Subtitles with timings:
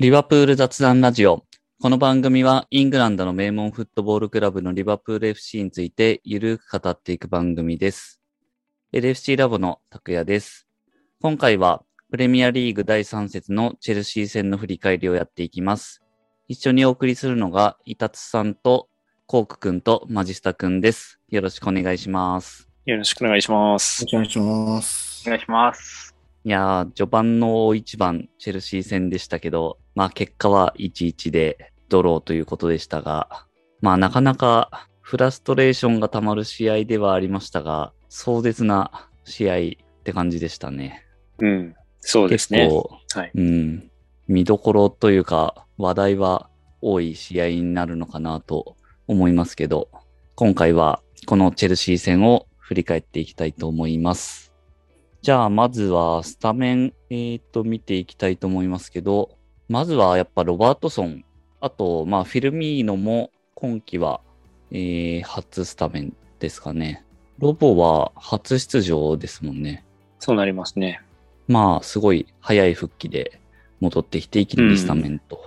[0.00, 1.44] リバプール雑談ラジオ。
[1.82, 8.20] この番組はイングランドの名門フットボールクラブのリバプール FC についてゆるく語っていく番組です。
[8.92, 10.68] LFC ラボの拓也です。
[11.20, 11.82] 今回は
[12.12, 16.00] プレミアリーグ第3節のチェルシー戦の振り返りをやっていきます。
[16.46, 18.88] 一緒にお送りするのがイタツさんと
[19.26, 21.18] コークくんとマジスタくんです。
[21.28, 22.68] よろしくお願いします。
[22.86, 24.06] よろしくお願いします。
[24.12, 25.24] お願いします。
[25.26, 26.07] お願いします。
[26.48, 33.44] いやー、序盤の大一番、チェルシー戦でしたけど、まあ結果は1-1でドローということでしたが、
[33.82, 39.60] まあなかなかフラストレーションが溜まる試合ではありましたが、壮絶な試合っ
[40.04, 41.04] て感じでしたね。
[41.40, 41.76] うん。
[42.00, 42.70] そうですね結。
[42.70, 43.30] 構、はい。
[43.34, 43.90] うん、
[44.26, 46.48] 見どころというか話題は
[46.80, 48.74] 多い試合になるのかなと
[49.06, 49.90] 思いますけど、
[50.34, 54.47] 今回はこのチェルシー戦を振り返っていきたいと思います。
[55.20, 59.36] じゃあまずはスタメン、えー、と見ていきたいと思いますけど、
[59.68, 61.24] まずはやっぱロバートソン、
[61.60, 64.20] あとまあフィルミーノも今季は、
[64.70, 67.04] えー初スタメンですかね。
[67.38, 69.84] ロボは初出場ですもんね。
[70.18, 71.00] そうなりますね。
[71.48, 73.40] まあ、すごい早い復帰で
[73.80, 75.40] 戻ってきて、いきなりスタメンと。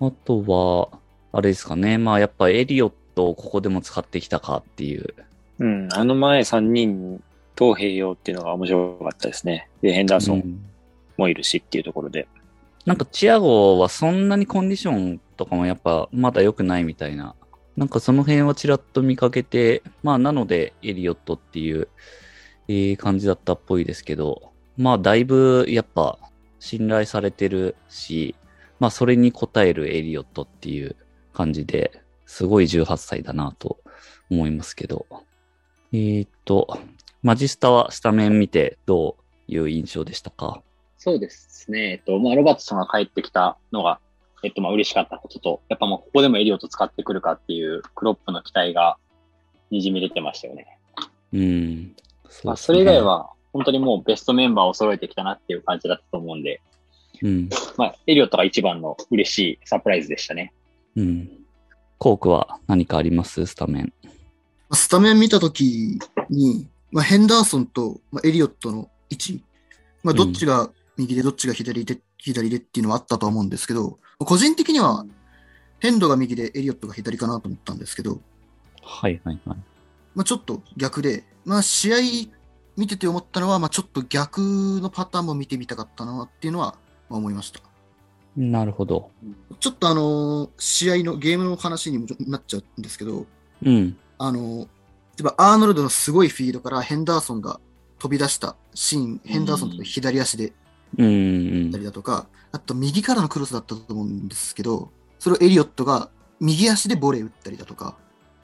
[0.00, 0.98] あとは、
[1.32, 1.98] あれですかね。
[1.98, 5.14] まあ、やっぱエリオットをここでも使ってきたかっていう。
[5.58, 5.88] うん。
[5.92, 7.22] あの前3人
[7.56, 9.68] と併用っていうのが面白かったですね。
[9.82, 10.60] で、ヘンダーソンうん
[11.16, 12.28] もいるしっていうところで。
[12.84, 17.34] なんか、チアゴはそんなにコンディションとかもやっぱまだ良くないみたいな。
[17.76, 21.88] なんかその辺はちらっと見かけて、まあ、なのでエリオットっていう、
[22.68, 26.18] えー感じだったっぽいですけど、まあ、だいぶやっぱ
[26.58, 28.34] 信頼されてるし、
[28.80, 30.96] まあ、それに応えるエリオットっていう
[31.32, 33.78] 感じで、すごい18歳だなと
[34.30, 35.06] 思いますけど。
[35.92, 36.78] えーっと、
[37.22, 39.16] マジスタはスタメン見てど
[39.48, 40.62] ういう印象でしたか？
[40.98, 41.92] そうですね。
[41.92, 44.00] えっと、まあ、ロバートソンが帰ってきたのが、
[44.42, 48.96] えっと、まあ、嬉しかったことと、やっぱもうここでもエリオット使ってくるかっていうクロップの期待が
[49.70, 50.78] 滲み出てましたよね。
[51.32, 51.94] うん。
[52.44, 56.60] まあ、うっすねそれ以外、は、本当にもうベストメンバーを揃えてきたなっていう感じだったと思うんで、
[57.22, 57.48] うん。
[57.76, 60.52] まあ、エリオットが一番の嬉しいサプライズでしたね。
[60.96, 61.30] うん。
[61.98, 63.46] コークは何かあります？
[63.46, 63.92] スタメン。
[64.72, 65.98] スタメン見たとき
[66.28, 69.44] に、まあ、ヘンダーソンと、まあ、エリオットの位置、
[70.02, 75.04] まあ、どっちが右でどっちが左で、左でっていうのはあったとは思うんですけど、個人的には
[75.80, 78.20] ヘンドが右でエリオットが左かなと思ったんですけど、
[78.82, 79.58] はいはいはい。
[80.14, 81.96] まあ、ちょっと逆で、まあ、試合
[82.76, 84.40] 見てて思ったのは、まあ、ちょっと逆
[84.80, 86.76] のパターンも見てみたかったなっていうのは、
[87.08, 87.60] まあ、思いました。
[88.36, 89.10] なるほど。
[89.60, 93.26] ちょっとあのー試合のゲームの話にもなっちゃうんですけど、
[93.62, 93.96] うん。
[94.18, 94.68] あの、
[95.18, 97.60] 例えばアーノルドのすごいフィードからヘンダーソンが
[97.98, 100.52] 飛び出したシーン、ヘンダーソンとか左足で
[100.98, 106.10] うんうんたりだとか、あと右からのクロスだったと思うんですけど、それをエリオットが
[106.40, 107.96] 右足でボレー打ったりだとか、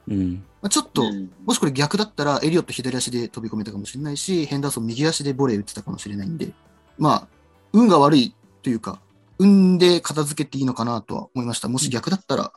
[0.09, 0.44] うん。
[0.60, 6.53] まあ、ちょっと、うんもしこれ逆だったらエリオット左足で飛び込めたかもしれないし、ヘンダーソン右足でボレー打ってたかもしれないんで、
[6.99, 7.28] まあ、
[7.72, 9.00] 運が悪いというか、
[9.39, 11.69] 運で片付けていいのかなとは思いました。
[11.69, 12.53] もし逆だったら、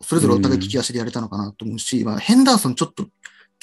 [0.00, 3.06] それぞれお互い利き足でやれたのかなと思うし、まあ、ヘンダーソンちょっと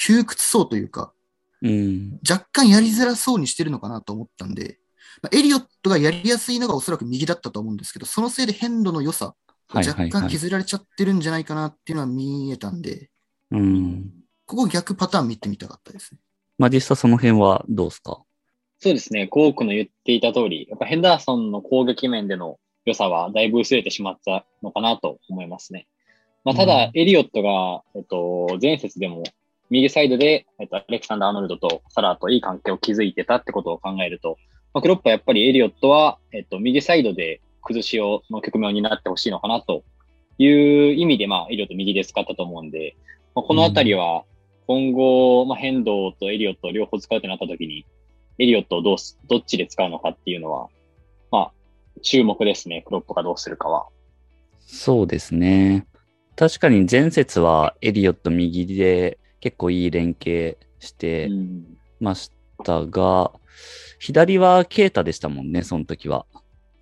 [0.00, 1.12] 窮屈そうというか、
[1.60, 2.18] うん。
[2.28, 4.78] 若干やりづらそうにしてるのかなと思ったんで、
[5.22, 9.34] まあ、エリオットがやりやすいのがおそらく右だったと思うんですけど、そのせいで変度の良さ、
[9.72, 10.30] 若干はい。
[10.30, 13.10] 削られちゃってるんじゃないかなっていうのは見えたんで、
[13.50, 14.10] うん。
[14.46, 16.20] ここ逆パターン見てみたかったですね。
[16.58, 18.22] マジスタその辺はどうですか？
[18.78, 19.28] そうですね。
[19.28, 25.86] コークの言っていた通り、やっぱヘンダーソンの攻撃面での良さはだいぶ薄れてしまったのかなと思いますね。
[26.44, 29.22] まあ、たうんだ、エリオットが、えっと、前節でも
[29.70, 34.36] 右サイドで、えっと、アレクサンダー・アーノルドとサラーといい関係を築いてたってことを考えると、
[34.74, 39.84] まあ、クロップはやっぱりエリオットは、えっと、右サイドで崩しをの局面を担ってほしいのかなと
[40.38, 42.96] いう意味で、まあ、エリオット右で使ったと思うんで、
[43.34, 44.24] まあ、このあたりは、
[44.66, 47.86] 今後、まあ、変動とエリオットを両方使うってなった時に、
[48.38, 50.68] エリオットをどうす、どっちで使うのかっていうのは、
[51.30, 51.52] まあ、
[52.02, 52.82] 注目ですね。
[52.86, 53.86] クロップがどうするかは。
[54.60, 55.86] そうですね。
[56.36, 61.64] 確かに前節はエリオット右で結構いい連携してうん
[62.00, 62.32] まし
[62.64, 63.32] たが、
[63.98, 66.26] 左はケータでしたもんね、その時は。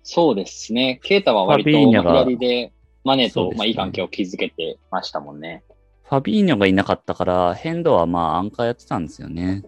[0.03, 0.99] そうですね。
[1.03, 2.71] ケイタは割と左で
[3.03, 5.63] マネと、ねまあ、いい関係を築けてましたもんね。
[6.03, 9.63] ファビーニョがいなかったから、ヘンドはまあアンカーやってたんですよね。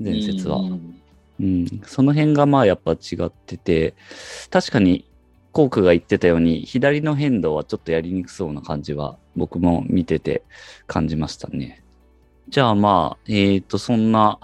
[0.00, 0.56] 前節は。
[0.56, 1.00] うん
[1.40, 3.94] うん、その辺がまあやっぱ違ってて、
[4.50, 5.04] 確かに
[5.52, 10.42] コークが言ってたように、左の変動はちょっとやりにくそうな感じは僕も見てて
[10.86, 11.83] 感じましたね。
[12.48, 14.38] じゃあまあ、えっ、と、そんな、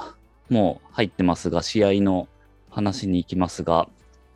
[0.48, 2.28] もう入ってますが、試合の
[2.70, 3.88] 話に行きますが、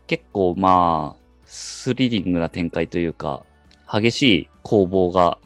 [0.07, 3.45] 結構まあ、スリリングな展開というか、
[3.91, 5.39] 激しい攻防が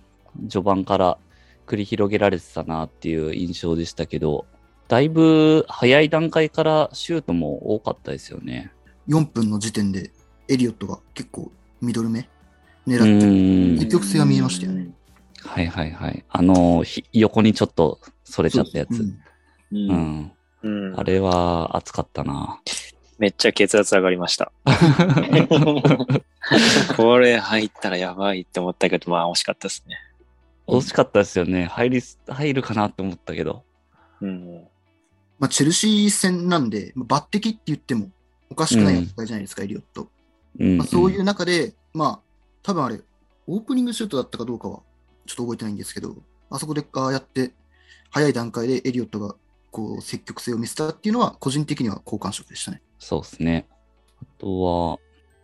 [0.48, 1.18] 序盤から
[1.66, 4.46] 繰り広げられてたなっていう印象でしたけど、
[4.88, 8.72] だいぶ早い段階からシュートも多かったですよね。
[9.08, 10.10] 4分の時点で
[10.48, 14.90] エリオットが結構ミドル目う狙って積極性は見えましたよね。
[15.48, 16.24] はいはいはい。
[16.28, 19.00] あの、ひ横にちょっとそれちゃったやつ。
[19.00, 19.14] うんう。
[19.72, 20.32] うんん。
[20.62, 22.60] うんあれは熱かったな。
[23.18, 24.52] めっちゃ血圧上がりました。
[26.96, 29.96] これ入ったらやばいって思ったけど、まあ惜しかったですね。
[30.66, 31.66] 惜しかったですよね。
[31.66, 33.64] 入り、入るかなって思ったけど。
[34.20, 34.66] うん。
[35.38, 38.10] まあ、チェルシー戦なんで、まあ抜擢って言っても
[38.50, 40.08] おかしくない扱いじゃないですか、エリオット。
[40.58, 42.20] うん、まあ、そういう中で、まあ、
[42.62, 43.00] 多分あれ、
[43.46, 44.80] オープニングシュートだったかどうかは、
[45.28, 46.16] ちょっと覚えてないんですけど、
[46.50, 47.52] あそこでああやって、
[48.10, 49.34] 早い段階でエリオットが
[49.70, 52.80] こう積極性を見せたっていうのは、個人的には好感触でしたね。
[52.98, 53.66] そうですね。
[54.22, 54.98] あとは、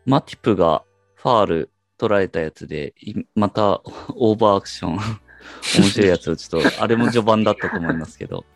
[0.07, 0.83] マティプが
[1.17, 3.83] ファール取られたやつで、いまた
[4.15, 4.97] オーバーアクション、
[5.77, 8.47] 面白いやつをちょっと、あれも序盤だったと思いますけど。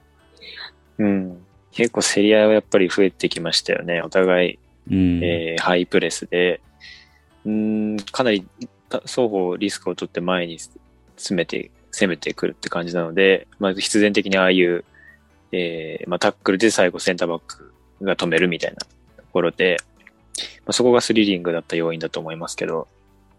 [0.96, 1.44] うん。
[1.70, 4.00] 結構競り合いはやっぱり増えてきましたよね。
[4.00, 4.58] お互い、
[4.90, 5.22] うん。
[5.22, 6.62] えーハイプレスで、
[7.44, 8.46] うん、かなり
[8.88, 10.58] た双方リスクを取って前に
[11.18, 14.84] 詰めて、攻めてくるって感じなので、まあ、必然的にああいう、
[15.52, 17.72] えーまあ、タックルで最後センターバック
[18.02, 18.86] が止めるみたいなと
[19.32, 19.76] ころで、
[20.60, 22.88] まあ、そこがスリリングだった要因だと思いますけど、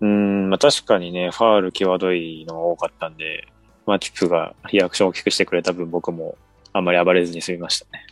[0.02, 3.48] うん、まあ、確かにね、ファール際どいのが多かったんで、
[3.86, 6.38] マティップがリアクションを大きくしてくれた分僕も
[6.74, 8.06] あんまり暴れずに済みましたね。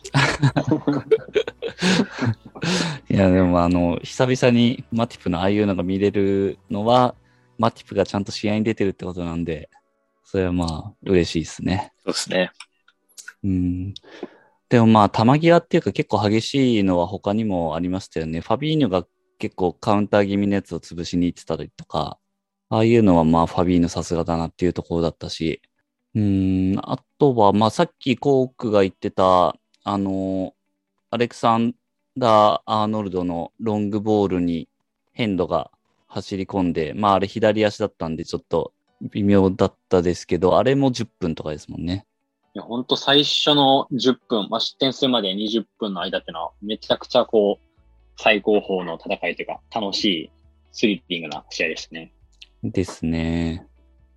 [3.08, 7.14] いや、でもあの、久々にマティプのああいうのが見れるのは、
[7.58, 9.68] マティプがちゃんと試合に出てるってことなんで、
[10.24, 11.92] それはまあ、嬉しいですね。
[12.04, 12.50] そうですね。
[13.44, 13.94] うん。
[14.68, 18.40] でもまあ、球際っていうか結構激しいのは他にもありましたよね。
[18.40, 19.06] ファビーニョが
[19.38, 22.18] 結構カウンター気味のやつを潰しに行ってたりとか、
[22.68, 25.62] ああいうのはまあ、ファビーニョさすがだなっていうところだったし、
[26.14, 30.54] うん、あとはまあ、さっきコークが言ってた、あの、
[31.10, 31.74] アレクサン
[32.18, 34.68] ダー・アーノルドのロングボールに
[35.12, 35.70] ヘンドが
[36.08, 42.06] 走り込んで、まああれ左足だったんでちょっと微妙だったですけど、あれも10分とかですもんね。
[42.54, 47.80] いや、本当最初の10分、まあ、失点するまで20分の間ってのは、めちゃくちゃこう、
[48.16, 50.30] 最高峰の戦いというか、楽しい、
[50.72, 52.12] スリリングな試合でしたね。
[52.64, 53.66] ですね。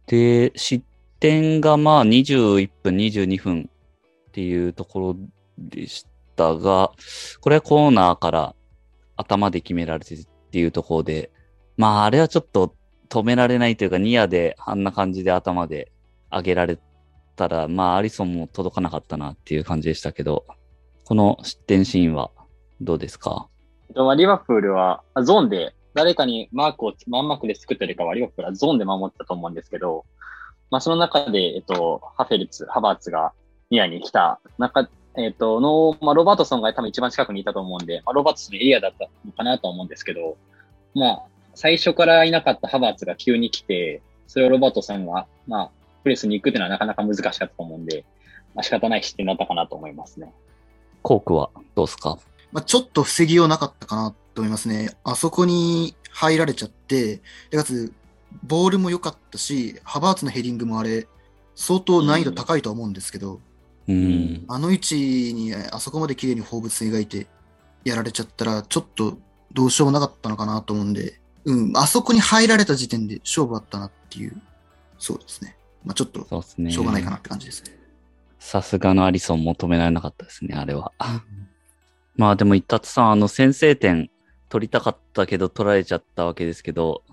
[0.08, 0.84] で、失
[1.20, 3.70] 点がまあ21分、22分
[4.30, 5.16] っていうところ
[5.58, 6.92] でしたが、
[7.42, 8.56] これはコーナーから
[9.18, 11.32] 頭で決められてっていうところで、
[11.82, 12.76] まああれはちょっと
[13.10, 15.92] 止められないというか、ニアであんな感じで頭で
[16.32, 16.78] 上げられ
[17.36, 20.46] たら、まあアリソンも届かなかったなっていう感じでしたけど、
[21.06, 22.30] この失点シーンは
[22.82, 23.48] どうですか？
[23.90, 30.06] えっとまあリバプールは、ゾーンで、誰かにマークを、マンマークで作ったりかは、リバプールはゾーンで守ったと思うんですけど、
[30.70, 33.34] まあその中で、えっと、ハフェルツ、ハバーツが
[33.72, 34.88] ニアに来た中、
[35.18, 40.38] えっと、の、まあロバートソンが多分一番近くにいたと思うんで、まあロバートソンのエリアだったのかなと思うんですけど、
[40.94, 45.72] まあ、最初からいなかったハバーツが急に来て、それをロバートさんが、まあ、
[46.04, 48.06] プレスに行くっていうのはなかなか難しかったと思うんで、
[48.56, 50.34] まあ仕方ない失点だったかなと思いますね。
[51.04, 52.18] コークはどうですか？
[52.52, 54.92] まあ、ちょっと防ぎようなかったかなと思いますね。
[55.04, 57.94] あそこに入られちゃって、でかつ、
[58.44, 61.08] ボールも良かったし、ハバーツのヘディングもあれ、
[61.56, 63.40] 相当難易度高いとは思うんですけど、
[63.88, 64.46] うん。
[64.48, 64.96] あの位置
[65.34, 67.28] にあそこまで綺麗に放物線描いて
[67.86, 69.18] やられちゃったら、ちょっと
[69.54, 74.42] どうしようもなかったのかなと思うんで、うん、あそこに入られた時点で勝負あったなっていう、
[74.98, 75.58] そうですね。
[75.84, 76.72] まあちょっとそうですね。
[76.72, 77.78] しょうがないかなって感じですね。
[78.40, 80.92] さすがのアリソン求められなかったですね、あれは。
[82.16, 84.10] まあでも、一達さん、あの、先制点
[84.50, 87.04] 取りたかったけど取られちゃったわけですけど、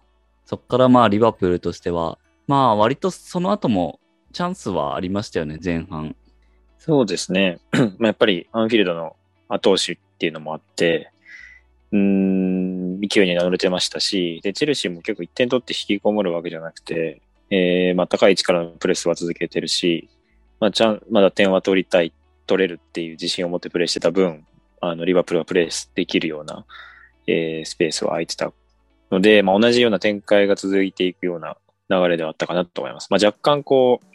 [0.44, 4.00] そっからまあ、リバプールとしては、まあ、割とその後も
[4.32, 6.16] チャンスはありましたよね、前半。
[6.78, 7.60] そうですね。
[7.98, 9.16] まあやっぱりアンフィールドの
[9.48, 11.12] 後押しっていうのもあって、
[11.90, 20.08] うん、勢いに乗れてましたし、で、チェルシーも結構1点取って引きこもるわけじゃなくて、えー、まあ高い位置からのプレスは続けてるし、
[20.60, 22.12] まあちゃん、まだ点は取りたい、
[22.46, 24.44] 取れるっていう自信を持ってプレーしてた分、
[24.80, 26.66] あの、リバプールはプレーできるような、
[27.26, 28.52] えー、スペースは空いてた
[29.10, 31.56] ので、まあ同じような展開が続いていくような
[31.88, 33.08] 流れではあったかなと思います。
[33.10, 34.06] まあ若干こう、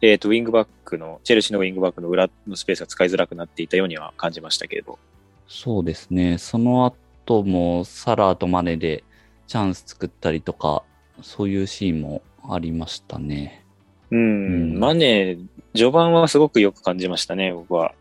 [0.00, 4.98] えっ、と、ウィングバックの、チェルシーのウィングバックの裏のスペースが使いづらくなっていたようには感じましたけれど。
[5.46, 6.38] そうですね。
[6.38, 6.86] その
[7.24, 9.04] 後もサラーとマネで
[9.46, 10.82] チャンス作ったりとか、
[11.22, 13.64] そういうシーンもありましたね。
[14.10, 15.38] うん、うんマネ、
[15.74, 17.94] 序盤はすごくよく感じましたね、僕は。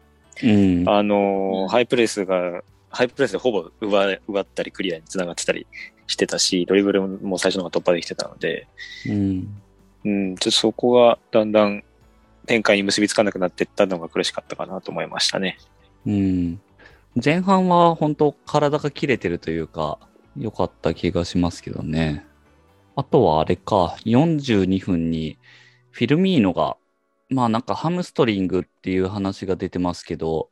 [0.44, 0.90] うん。
[0.90, 5.66] あのハイプレスがハイプレスでほぼ奪え奪ったりクリアに繋がってたり
[6.08, 8.68] してたし、ドリブルも最初の方が突破できてたので、
[9.08, 9.62] うん。
[10.04, 11.84] うん、ちょっとそこがだんだん
[12.48, 15.58] 展開に結びつかなくなっていったのが苦しかったかなと思いましたね。
[16.06, 16.62] うん。
[17.16, 20.00] 前半は本当体が切れてるというか、
[20.38, 22.26] 良かった気がしますけどね。
[22.96, 25.38] あとはあれか、42分に
[25.92, 26.78] フィルミーノが、
[27.30, 30.52] まあなんかハムストリングっていう話が出てますけど、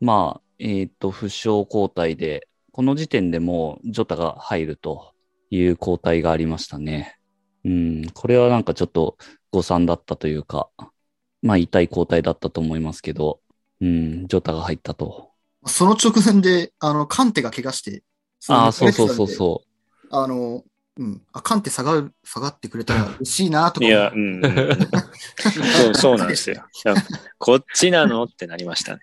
[0.00, 5.12] まあ、えっ、と、負傷交代で、この時点でもうジョタが入ると
[5.50, 7.18] いう交代がありましたね。
[7.64, 9.16] うん、これはなんかちょっと
[9.52, 10.68] 誤算だったというか、
[11.42, 13.40] まあ痛い交代だったと思いますけど、
[13.80, 15.33] うん、ジョタが入ったと。
[15.66, 18.02] その直前で、あの、カンテが怪我して、
[18.48, 19.28] ああ、そうそうそうう。
[19.28, 20.06] そう。
[20.10, 20.62] あの、
[20.96, 21.22] うん。
[21.32, 23.86] あ、カンテ下がる、下がってくれたら嬉しいなとか。
[23.86, 24.42] いや、うん。
[25.74, 26.64] そう、そうなんですよ。
[27.38, 29.00] こっちなのってなりましたね。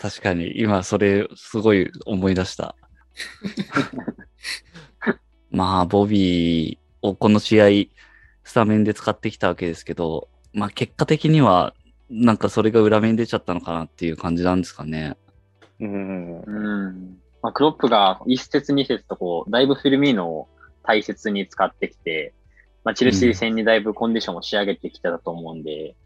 [0.00, 2.76] 確かに、今それすごい思い出した。
[5.50, 7.66] まあ、ボビーをこの試合、
[8.42, 11.74] スタメンで使ってきたわけですけど、まあ結果的には、
[12.10, 15.16] なんかそれが裏目に出ちゃったのかなっていう感じなんですかね。
[15.84, 16.40] うん。
[16.40, 17.18] うん。
[17.42, 20.48] まあ、クロップが一節二節とこう、だいぶフィルミーノを
[20.82, 22.34] 大切に使ってきて、
[22.84, 25.96] まあ、チェルシー戦にだいぶコンディションを仕上げてきてたと思うんで、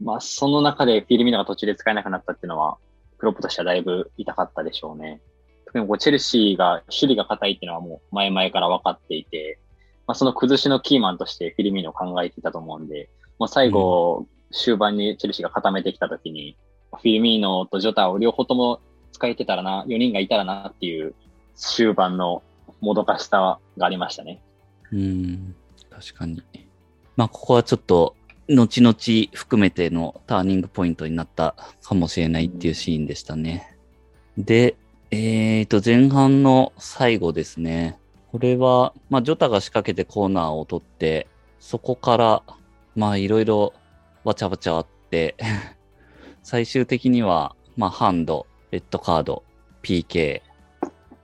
[0.00, 2.78] まあ、その中でフィルミーノが途中で使えなくなったっていうのは、
[3.18, 5.20] クロップとしてはだいぶ痛かったでしょうね。
[5.66, 9.58] 特にこう、チェルシーが守備が硬いっていうのはもう前々から分かっていて、
[10.06, 13.08] まあ、その崩しのキーマンとしてフィルミーノを考えていたと思うんで、
[13.38, 16.56] もう最後、終盤にチェルシーが固めてきたときに、
[16.92, 18.80] フィルミーノとジョタを両方とも
[19.12, 21.14] 使えてたらな、4人がいたらなっていう
[21.54, 22.42] 終盤の
[22.80, 24.40] もどかしさがありましたね。
[24.92, 25.54] うん、
[25.90, 26.42] 確かに。
[27.16, 28.16] まあ、ここはちょっと、
[28.48, 28.96] 後々
[29.32, 33.76] 含めてのターニングポイントになったかもしれないっていうシーンでしたね。
[34.36, 34.76] で、
[35.10, 37.98] えーと、前半の最後ですね。
[38.30, 41.28] これは、まあ、ジョタが仕掛けてコーナーを取って、
[41.60, 42.42] そこから、
[42.96, 43.74] まあ、いろいろ
[44.24, 45.36] わちゃわちゃあって、
[46.42, 49.44] 最終的には、まあ、ハンド、レッドカード、
[49.82, 50.42] PK。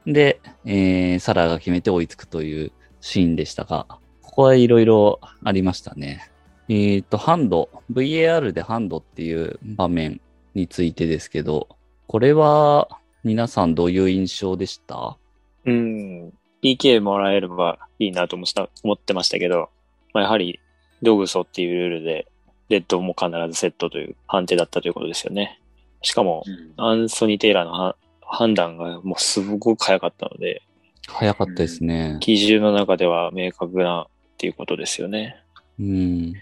[0.07, 3.87] で、えー、サラが決めて追いつくというシーンでしたが、
[4.23, 6.31] ここはいろいろありましたね。
[6.69, 10.21] えっ、と、ハンド、VAR でハンドっていう場面
[10.55, 11.69] についてですけど、
[12.07, 12.89] これは
[13.25, 15.17] 皆さんどういう印象でした？
[15.65, 16.33] うん。
[16.63, 19.71] PK もらえればいいなと思った思ってましたけど、
[20.13, 20.61] まあ、やはり、
[21.03, 22.27] ドグソっていうルールで、
[22.69, 25.61] レッドも必ずセットという判定だったということですよね。
[26.03, 26.45] しかも、
[26.77, 30.63] アンソニー・テイラーのは判断がもうすごく早かったので、
[31.09, 32.19] 早かったですね。
[32.21, 35.43] 基準の中では明確なっていうことですよね。
[35.81, 36.35] うん。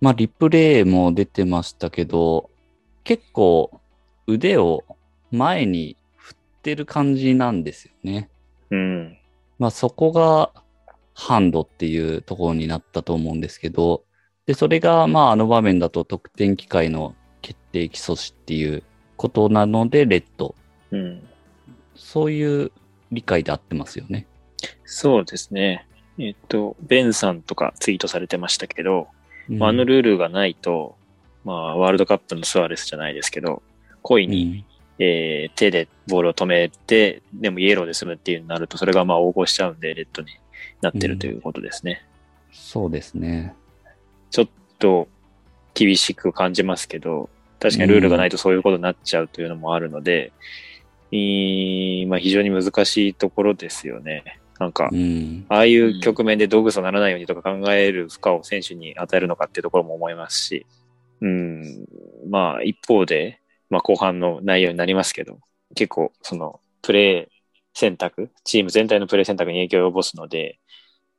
[0.00, 2.50] まあ、リプレイも出てましたけど、
[3.04, 3.80] 結構
[4.26, 4.84] 腕を
[5.30, 8.28] 前に振ってる感じなんですよね。
[8.70, 9.18] うん。
[9.58, 10.52] まあそこが
[11.14, 14.04] ハンドっていうところになったと思うんですけど、
[14.46, 18.82] で、それがまああの場面だと得点機会の決定機阻止っていう
[19.18, 20.54] ことなので、レッド。
[20.92, 21.28] うん。
[21.94, 22.72] そういう
[23.12, 24.26] 理解で合ってますよね。
[24.86, 25.86] そうですね。
[26.18, 29.08] えっと、ベンさんとかツイートされてましたけど、
[29.50, 30.96] うんまああのルールがないと、
[31.44, 33.62] まあ、ワールドカップのスアレスじゃないですけど、
[34.02, 34.64] 故意に、
[34.98, 40.28] えー手でボールを止めて、でもイエローで済むっていうになると、それがまあ応募しちゃうんで、レッドに
[40.80, 42.04] なってるということですね。
[42.52, 43.54] そうですね。
[44.30, 44.48] ちょっ
[44.78, 45.08] と
[45.74, 50.32] 厳しく感じますけど、確かにルールがないとそういうことになっちゃうというのもあるので、
[51.10, 54.40] いいまあ非常に難しいところですよね。
[54.58, 55.46] なんかう、ん。
[55.48, 60.66] ああいう局面でドグソならないようにとか考える負荷を選手に与えるのかっていうところも思いますし、
[61.20, 61.86] うん、
[62.28, 65.38] まあ一方で、まあ後半の内容になりますけど、
[65.74, 67.38] 結構そのプレー
[67.74, 70.58] 選択、チーム全体のプレー選択に影響を及ぼすので、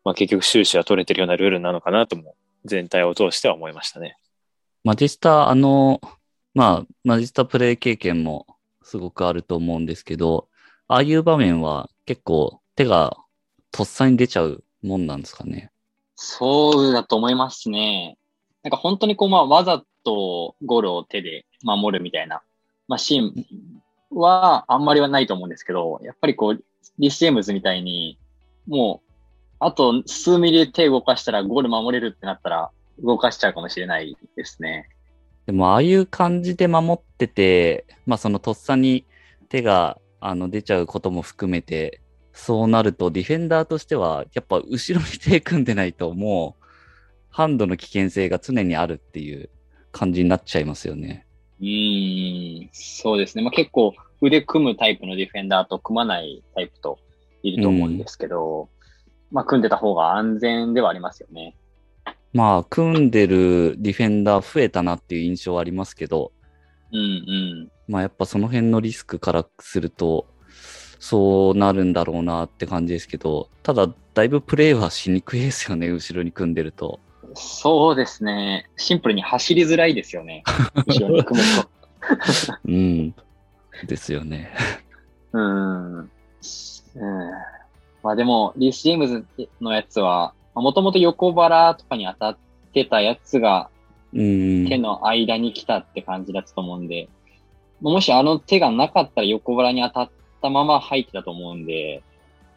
[0.03, 4.17] まあ結局終始は取れてるようなルールなのかなとも全体を通しては思いましたね。
[4.83, 5.99] マジスタ、あの、
[6.59, 8.45] まあ、マジスタプレイ経験も
[8.83, 10.49] すごくあると思うんですけど、
[10.89, 13.15] ああいう場面は結構手が
[13.71, 15.71] とっさに出ちゃうもんなんですかね？
[16.17, 18.17] そうだと思いますね。
[18.61, 22.41] なんか本当にこう、まあ、わざとゴールを手で守るみたいな、
[22.89, 23.45] まあ、シーン
[24.11, 26.63] はあんまりはないと思うんですけど、やっぱりこう、
[26.97, 28.19] リス・ジェームズみたいに、
[28.67, 29.11] もう、
[29.59, 32.69] あと数ミリで手動かしたらゴール守れるってなったら、
[33.01, 34.89] 動かしちゃうかもしれないですね。
[35.49, 39.07] でも、ああいう感じで守ってて、まあ、そのとっさに
[39.49, 42.01] 手があの出ちゃうことも含めて、
[42.33, 46.65] そうなるとディフェンダーとしては、やっぱ後ろに手組んでないともう、
[47.31, 49.49] ハンドの危険性が常にあるっていう
[49.91, 51.25] 感じになっちゃいますよね。
[51.59, 53.43] うーん、そうですね。
[53.43, 56.99] まあ、結構、腕組むタイプのディフェンダーと組まないタイプと
[57.41, 58.69] いると思うんですけど、
[59.31, 61.55] まあ、組んでた方が安全ではありますよね。
[62.33, 66.31] まあ、組んでるディフェンダー増えたなっていう印象はありますけど、
[66.91, 67.71] うんうん。
[67.87, 70.27] まあやっぱその辺のリスクからすると、
[70.99, 76.99] そうなるんだろうなって感じですけど、ただ、だいぶプレーはしにくいですよね、後ろに組んでると。
[77.35, 78.69] そうですね。
[78.75, 80.43] シンプルに走りづらいですよね。
[80.87, 81.69] 後ろに組むと。
[82.65, 83.15] うん。
[83.87, 84.51] ですよね。
[85.31, 85.99] うん。
[85.99, 86.09] うん。
[88.03, 89.25] まあでも、リース・ジェームズ
[89.61, 92.37] のやつは、もともと横腹とかに当たっ
[92.73, 93.69] てたやつが
[94.13, 94.67] うん。
[94.67, 97.09] 手の間に来たって感じだったと思うんで、
[97.81, 100.09] もしあの手がなかったら横腹に当たっ
[100.41, 102.03] たまま入ってたと思うんで、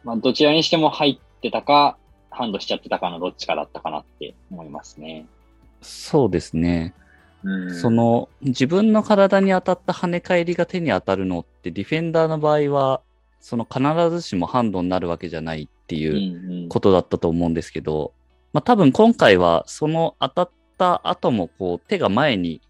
[0.03, 1.97] まあどちらにしても入ってたか、
[2.29, 5.25] ハンドしちゃってたかのどっちかだったかなって思いますね。
[5.81, 6.93] そうですね。
[7.43, 7.75] うん。
[7.75, 13.01] そ、の、自分の体に当たった跳ね返りが手に当たるのって、ディフェンダーの場合は、
[13.43, 16.69] その必ずしもハンドになるわけじゃないってうんいううん。
[16.69, 18.13] ことだったと思うんですけど、
[18.53, 22.61] まあ多分今回は、その当たった後も、こう、手が前に、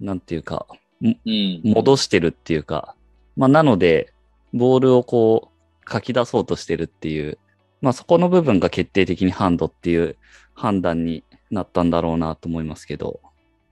[0.00, 0.66] なんていうか、
[1.00, 1.16] うん。
[1.64, 2.94] 戻してるっていうか、
[3.38, 4.12] まあなので、
[4.52, 7.38] ボールをこう、書き出そうとしてるっていう、
[7.80, 10.16] まあそこの部分が決定的にハンドっていう
[10.52, 13.20] 判断になったんだろうなと思いますけど、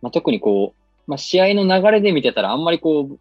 [0.01, 3.19] まあ、特にこう、まあ、試合の流れで見てたらあんまりこう、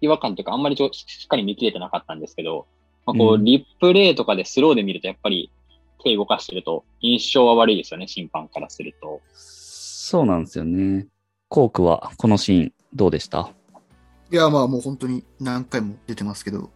[0.00, 2.66] 違和感というかあんまりちょしっかり見切れてなかったんですけど、
[3.06, 5.50] まあ、こう、うんリプレイとかでスローで見るとやっぱり
[6.02, 9.20] 手動かしてると印象は悪いですよね、審判からすると。
[9.34, 11.06] そうなんですよね。
[11.48, 13.50] コークはこのシーンどうでした？
[14.30, 16.70] いや、まあもう本当に何回も出てますけど、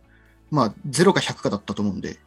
[0.51, 2.19] まあ0か100かだったと思うんで、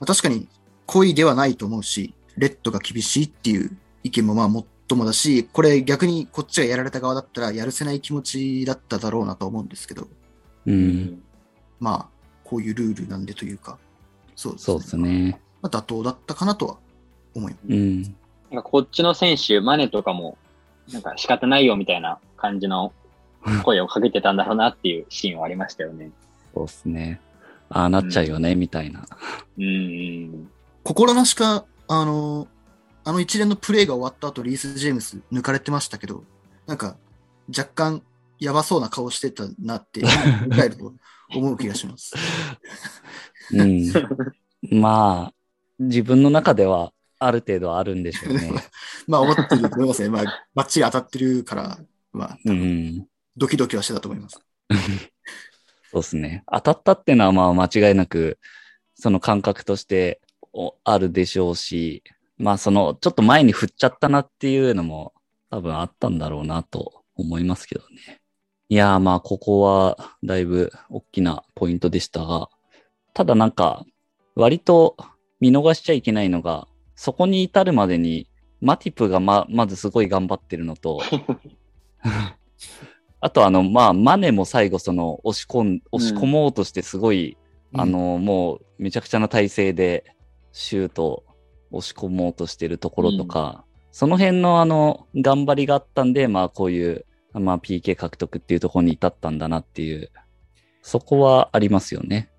[0.00, 0.48] まあ、確かに
[0.86, 10.08] 故意ではないと思うし、レッドが厳しいっていう意見もまあもっともだし、これ逆にこっちがやられた側だったらやるせない気持ちだっただろうなと思うんですけど、う。。
[10.66, 11.22] うん
[11.80, 12.15] まあ
[12.46, 13.76] こういうルールなんでというか、
[14.36, 14.64] そうですね。
[14.64, 15.40] そうですね。
[15.62, 16.76] まあ、妥当だったかなとは
[17.34, 17.64] 思います。
[17.68, 18.02] うん。
[18.02, 18.12] なん
[18.56, 20.38] かこっちの選手、マネとかも、
[20.92, 22.92] なんか仕方ないよみたいな感じの
[23.64, 26.10] 声をかけてたんだろうなっていうシーンはありましたよね。
[26.54, 27.20] そうですね。
[27.68, 29.06] ああなっちゃうよね、みたいな。
[29.58, 30.50] うんうん。
[30.84, 32.46] 心なしか、あの、
[33.04, 36.22] あの一連のプレーが終わった後、リース・ジェームス抜かれてましたけど、
[36.66, 36.96] なんか、
[37.48, 38.02] 若干、
[38.38, 40.92] やばそうな顔してたなって、振り返ると
[41.34, 42.14] 思う気がします。
[43.52, 43.92] うん。
[44.70, 45.34] まあ、
[45.78, 48.52] 自分の中ではある程度あるんでしょうね。
[49.06, 50.08] まあ、思ってると思いますね。
[50.08, 51.78] まあ、バッチリ当たってるから、
[52.12, 53.06] まあ、うん。
[53.36, 54.40] ドキドキはしてたと思います。
[55.90, 56.44] そうですね。
[56.50, 58.38] 当たったっていうのはまあ間違いなく、
[58.94, 60.20] その感覚として
[60.52, 62.02] おあるでしょうし、
[62.38, 65.12] まあその、ちょっと前に振っちゃったなっていうのも
[65.50, 68.20] 多分あったんだろうなと思いますけどね。
[68.68, 72.48] いやーまあここはだいぶ大きなポイントでしたが、
[73.14, 73.84] ただなんか
[74.34, 74.96] 割と
[75.40, 78.28] 見逃しちゃいけないのが、そこに至るまでに
[78.60, 81.00] マティプがま、まずすごい頑張ってるのと、
[83.20, 87.36] あとあの、まあ、マネも最後その押し込ん、押し込もうとしてすごい、
[87.72, 87.80] うん。
[87.80, 90.04] あの、もうめちゃくちゃな体勢で
[90.52, 91.24] シュートを
[91.70, 97.05] 押し込もうとしてるところとか、その辺のあの、頑張りがあったんで、まあこういう、
[97.40, 100.10] まあ PK 獲得っていうところに至ったんだなっていう、
[100.82, 102.30] そこはありますよね。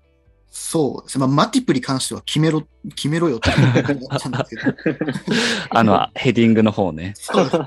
[0.50, 1.26] そうですね。
[1.26, 3.50] まあ、マティプに関しては決めろ、決めろよって
[3.92, 4.74] 思ったんですけど。
[5.70, 7.12] あの、ヘディングの方ね。
[7.16, 7.66] そうですね。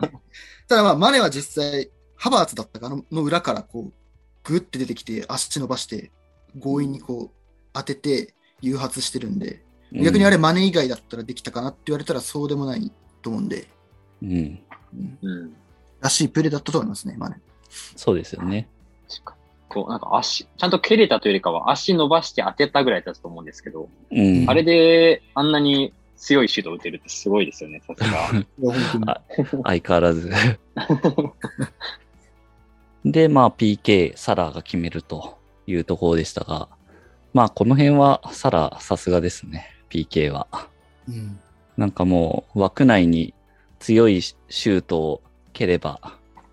[0.68, 3.94] ただまあ、マネは実際、ハバーツだったかのの裏からこう、
[4.44, 6.12] グって出てきて、足伸ばして、
[6.60, 7.38] 強引にこう、
[7.74, 12.92] 当てて、誘発してるんで、逆にあれマネ以外だったらできたかなって言われたらそうでもない
[13.22, 13.68] と思うんで、
[14.22, 14.30] うん。
[14.30, 14.60] うん。
[14.94, 15.56] うんうん。
[16.02, 17.38] らしいプレーだったと思いますね、マネ。
[17.96, 18.68] そうですよね。
[19.10, 24.50] 確かにこう、なんか足、ちゃんと蹴れたというよりかは足伸ばして当てたぐらいだったと思うんですけど、うん。
[24.50, 29.22] あれであんなに強いシュートを打てるってすごいですよね、さすが。
[29.64, 30.30] 相変わらず。
[33.06, 36.68] で、まあ PK、サラが決めるというところでしたが、
[37.34, 40.48] まあこの辺はサラさすがですね、PK は。
[41.08, 41.40] うん。
[41.78, 43.34] なんかもう枠内に
[43.80, 45.22] 強いシュートを
[45.54, 46.00] 蹴れば、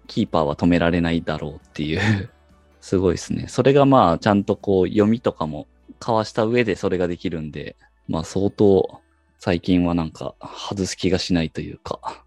[0.06, 2.30] キーパーは止められないだろうっていう、
[2.80, 3.46] すごいですね。
[3.48, 5.66] それがまあちゃんとこう読みとかも
[6.00, 7.76] 交わした上でそれができるんで、
[8.08, 9.00] まあ相当
[9.38, 12.24] 最近はなんか外す気がしないというか、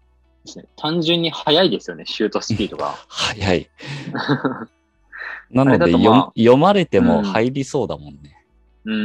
[0.76, 2.94] 単純に速いですよね、シュートスピードが。
[3.08, 3.70] 早い。
[5.50, 8.36] なので、とまあ読読まれてもうん入りそうだもんね。
[8.84, 8.96] うんう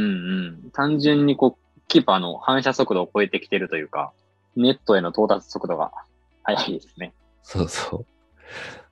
[0.66, 0.70] ん。
[0.72, 4.12] 単純にこう、キーパーの反射速度を超えてきてるというか、
[4.56, 5.92] ネットへの到達速度が
[6.42, 7.12] 速いですね。
[7.48, 8.06] そうそう。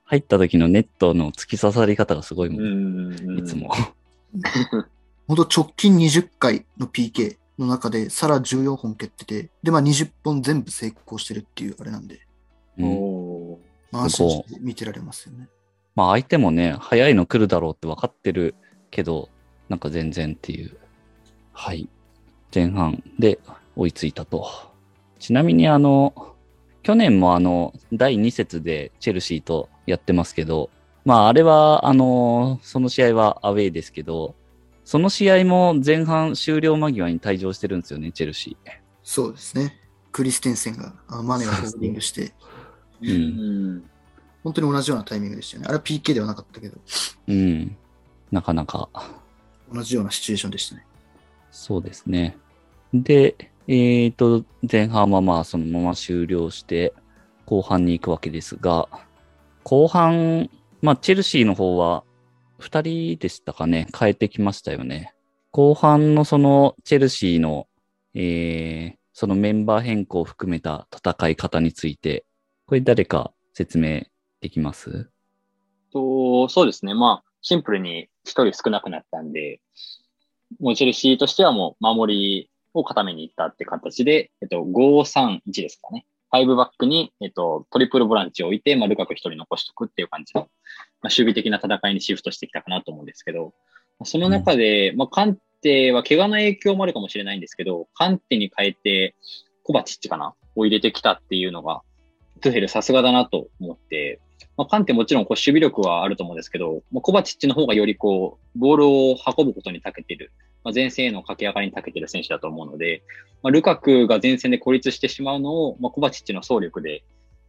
[0.05, 3.39] 入った時のネットの突き刺さり方がすごいもん。
[3.39, 3.71] いつも。
[5.29, 12.27] 本当直近20回の PK の中で、サラ14本蹴ってて、で、まあ20本全部成功してるっていうあれなんで、
[12.79, 13.59] うんお
[13.93, 14.09] まあ
[14.61, 15.49] 見てられますよね。
[15.95, 18.55] まあ相手もね、早いの来るだろうって分かってる
[18.91, 19.29] けど、
[19.69, 20.79] なんか全然っていう。
[21.53, 21.91] はい。
[22.55, 23.39] 前半で
[23.77, 24.49] 追いついたと。
[25.19, 26.36] ちなみにあの、
[26.87, 30.71] 去年もあの、第2節でチェルシーとやってますけど、
[31.05, 34.37] まああれは、あの、その試合はアウェーですけど、
[34.85, 38.71] その試合も前半終了間際に退場してるんですよね、チェルシー。
[39.03, 39.81] そうですね。
[40.13, 42.33] クリステンセンが、あマネがホールディングして、う。
[43.03, 43.91] うんん。
[44.45, 45.67] 本当に同じようなタイミングでしたよね。
[45.67, 46.79] あれは PK ではなかったけど、
[47.27, 47.77] うん。
[48.31, 48.89] なかなか
[49.73, 50.87] 同じようなシチュエーションでしたね。
[51.51, 52.39] そうですね。
[52.95, 56.95] で、えっ、と、前半はまあそのまま終了して、
[57.47, 58.89] 後半に行くわけですが、
[59.65, 60.51] 後半、
[60.83, 62.05] まあチェルシーの方は、
[62.59, 65.13] 二人でしたかね、変えてきましたよね。
[65.51, 67.67] 後半のそのチェルシーの、
[68.15, 72.25] えー、そのメンバー変更を含めた戦い方について、
[72.67, 74.05] これ誰か説明
[74.41, 75.11] できます？
[75.93, 76.95] と、そうですね。
[76.95, 79.61] まあ、シンプルに一人少なくなったんで、
[80.61, 86.07] もうチェルシーとしてはもう守りを固めに行ったって形で、えっと、5-3-1ですかね。
[86.33, 90.49] 5バックに、えっと、トリプルボランチを置いて、まあ、ルカク一人残しとくっていう感じの、まあ、
[91.05, 93.55] 守備的な戦いにシフトしてきたかなと思うんですけど、
[93.99, 99.15] まあその中で、まあ、カンテは怪我の影響もあるかもしれないんですけど、カンテに変えて、
[99.63, 101.83] コバチッチかなを入れてきたっていうのが、
[102.41, 104.21] トゥヘルさすがだなと思って、
[104.57, 110.33] まあ、カンテもちろんこう守備力はあると思うんですけど、まあ、コバチッチの方がよりこう、ボールを運ぶことに長けてる、
[110.67, 113.05] まあ、前線への駆け上がりに長けてる選手だと思うので、
[113.41, 117.05] まあ、ルカクが前線で孤立してしまうのを、まあ、コバチッチの走力で、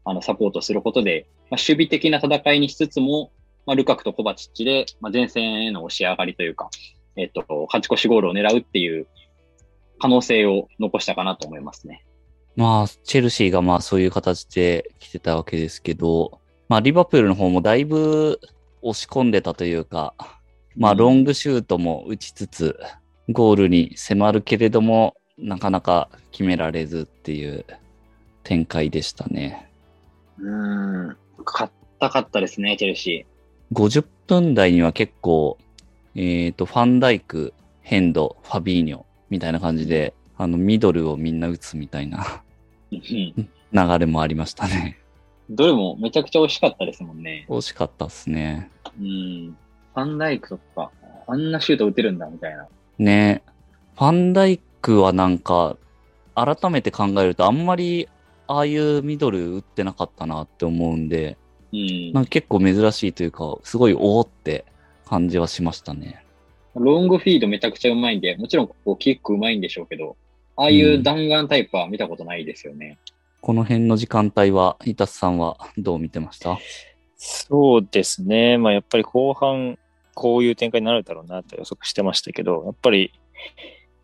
[0.06, 3.32] あの、サポートすることで、まあ、守備的な戦いにしつつも、
[3.66, 6.70] まあ、ルカクとコバチッチで、まあ、前線への押し上がりというか、
[7.16, 9.08] えっと、勝ち越しゴールを狙うっていう
[9.98, 12.06] 可能性を残したかなと思いますね。
[12.56, 18.40] まあ、チェルシーがまあそういう形で来てたわけですけど、まあリバプールの方もだいぶ
[18.84, 20.14] 押し込んでたというか、
[20.76, 22.80] まあロングシュートも打ちつつ、
[23.30, 27.66] ゴールに迫るけれども、なかなか決められずっていう
[28.44, 29.70] 展開でしたね。
[30.40, 31.18] うーん。
[31.46, 33.26] 勝ったかったですね、チェルシ
[33.74, 35.58] 50分台には結構、
[36.16, 42.44] えっ、と、ファンダイク、ヘンド、ファビーニョみたいな感じで、あの、ミドルをみんな打つみたいな
[42.92, 45.00] 流れもありましたね。
[45.50, 47.46] どれもめちゃくちゃ惜しかったですもんね。
[47.50, 48.70] 惜しかったっすね。
[49.00, 49.58] うん。
[49.94, 50.92] ファンダイクとか、
[51.28, 52.68] あんなシュート打てるんだ、みたいな。
[52.98, 53.44] ね
[53.96, 55.78] ファンダイクはなんか、
[56.36, 58.08] 改めて考えるとあんまり
[58.48, 61.38] ああいうミドル打ってなかったなって思うんで、
[61.74, 64.66] うんなんか結構珍しいというか、すごいおおって
[65.06, 66.24] 感じはしましたね。
[66.76, 70.16] ロングフィードめちゃくちゃうまいんで、もちろんこうキックうまいんでしょうけど、
[70.56, 72.98] ああいう弾丸タイプは見たことないですよね。
[73.42, 76.58] この辺の時間帯は、イタスさんはどう見てました？
[77.18, 78.58] そうですね。
[78.58, 79.78] まあやっぱり後半、
[80.18, 83.14] こういう展開になるだろうなと予測してましたけど、やっぱり、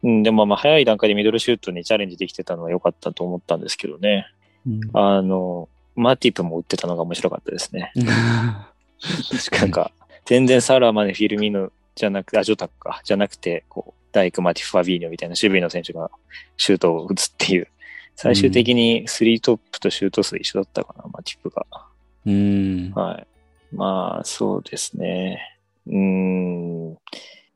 [0.04, 4.28] うん、でもまあ早い段階でミドルシュートにチャレンジできてたのは良かったと思ったんですけどね。
[4.94, 7.92] あの、マティプも打ってたのが面白かったですね。
[7.98, 9.62] 確かに。
[9.64, 9.92] なんか、
[10.26, 16.12] 全然サラーまでフィルミーノじゃなくて、あ、ジョタクか、じゃなくて、こう、ダイク、マティフ、ファビーニョみたいな守備の選手が
[16.58, 17.68] シュートを打つっていう、
[18.16, 21.66] 最終的にスリートップとシュート数一緒だったかな、マティプが。
[22.26, 22.92] うん。
[22.94, 23.76] はい。
[23.76, 25.53] まあ、そうですね。
[25.88, 26.98] うーん。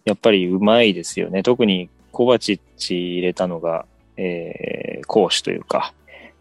[0.06, 1.44] やっぱりうまいですよね。
[1.44, 3.86] 特にコバチッチ入れたのが、
[4.16, 5.94] えー、攻守というか、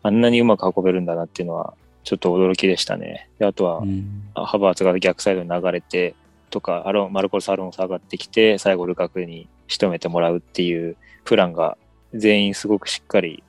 [0.03, 3.29] あんなにうまく運べるんだなっていうのは、ちょっと驚きでしたね。
[3.41, 6.15] であとはう、んハバーツが逆サイドに流れて、
[6.51, 11.77] とか、アロン、マルコス・アロン下がってきて、最後ルカクに仕留めてもらうっていうプランが
[12.15, 13.43] 全員すごくしっかり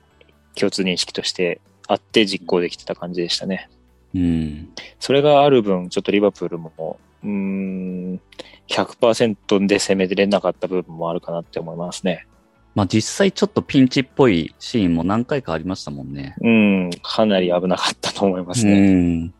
[0.56, 3.70] 共通認識としてあって実行できてた感じでしたね。
[4.14, 4.68] うん。
[4.98, 8.20] それがある分、ちょっとリバプールも、うーん、
[8.68, 12.26] 100%で攻めれなかった部分もあるかなって思いますね。
[12.74, 16.36] まあ実際ちょっとピンチっぽいシーンも何回かありましたもんね。
[16.40, 18.92] うん、かなり危なかったと思いますうね。
[18.92, 19.34] ん。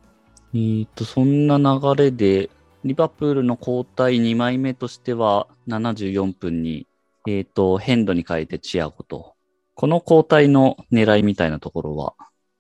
[0.55, 2.51] えーと、そんな流れで、
[2.85, 6.87] リバプールの交代2枚目としては、74分に、
[7.27, 9.35] えーと、ヘンドに変えてチアゴと。
[9.75, 12.15] この交代の狙いみたいなところは、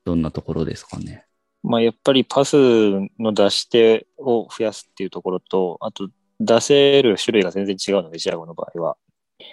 [0.05, 1.25] どんなところですかね？
[1.63, 2.57] まあ、やっぱりパス
[3.19, 6.09] の出し手を増やすっていうところと、あと、
[6.41, 8.97] 出せる種類が全然違うので、ジアゴの場合は。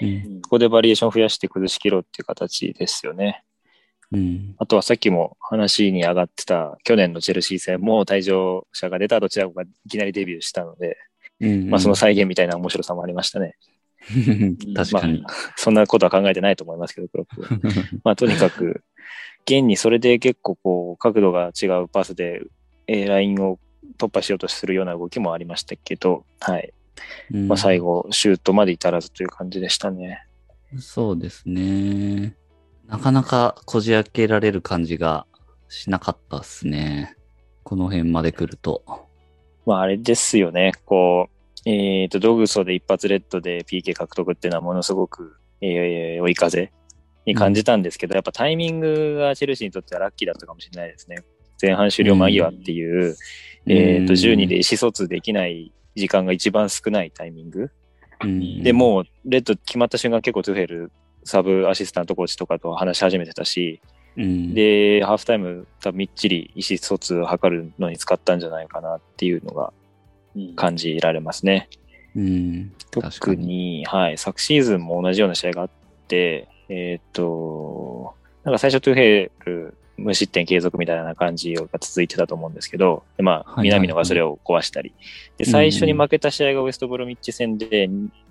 [0.02, 0.42] うん。
[0.42, 3.44] ここでバリエーションを増やして崩し切ろうっていう形ですよね。
[4.12, 4.56] うん。
[4.58, 10.98] あとはさっきも話に上がってた去年のチェルシー戦も退場者が出た後チアゴがいきなりデビューしたので、
[11.40, 11.70] うん。
[11.70, 13.56] まあその再現みたいな面白さもありましたね。
[14.76, 15.24] 確かに。
[15.56, 17.50] そんなことは考えてないと思いますけど、クロップは。
[18.04, 18.84] まあ、とにかく、
[19.46, 22.42] 現にそれで結構こう、角度が違うパスで、
[22.88, 23.60] えーラインを
[23.98, 26.74] 突破しようとするような動きもありましたけど、はい。
[27.32, 30.26] うんまあ、最後、シュートまで至らずという感じでしたね。
[30.80, 32.36] そうですね。
[32.88, 35.26] なかなかこじ開けられる感じが
[35.70, 37.16] しなかったっすね。
[37.64, 38.84] この辺まで来ると。
[39.66, 40.74] まあ、あれですよね。
[40.86, 41.30] こ
[41.66, 46.72] う、えっ、と、ドグソで一発レッドで PK 獲得っていうのはものすごく、えー追い風
[47.26, 51.18] に感じたんですけど、やっぱタイミングがチェルシーにとってはラッキーだったかもしれないですね。
[51.62, 53.16] 前半終了間際っていう、
[53.68, 57.72] えっ、と、12で意思疎通できない時間が一番少ないタイミング。
[58.24, 58.64] うん。
[58.64, 60.92] で、もう、レッド決まった瞬間結構トゥフェル、
[61.24, 63.82] サブアシスタントコーチとかと話し始めてたし、
[64.18, 69.74] うん、で、ハーフタイム多分みっちり意思疎通を図るのに使ったんじゃないかなっていうのが
[70.36, 70.56] うん。
[70.56, 71.70] 感じられますね。
[72.16, 75.70] うん、特に、はい、昨シーズンも同じような試合があっ
[76.08, 84.94] て、えーっと、なんか最初トゥフェル無失点継続みたいな感じが続いてたと思うんですけど、でまあ、南野がそれを壊したり、
[85.38, 87.90] で、最初に負けた試合がウエストブロミッチ戦で、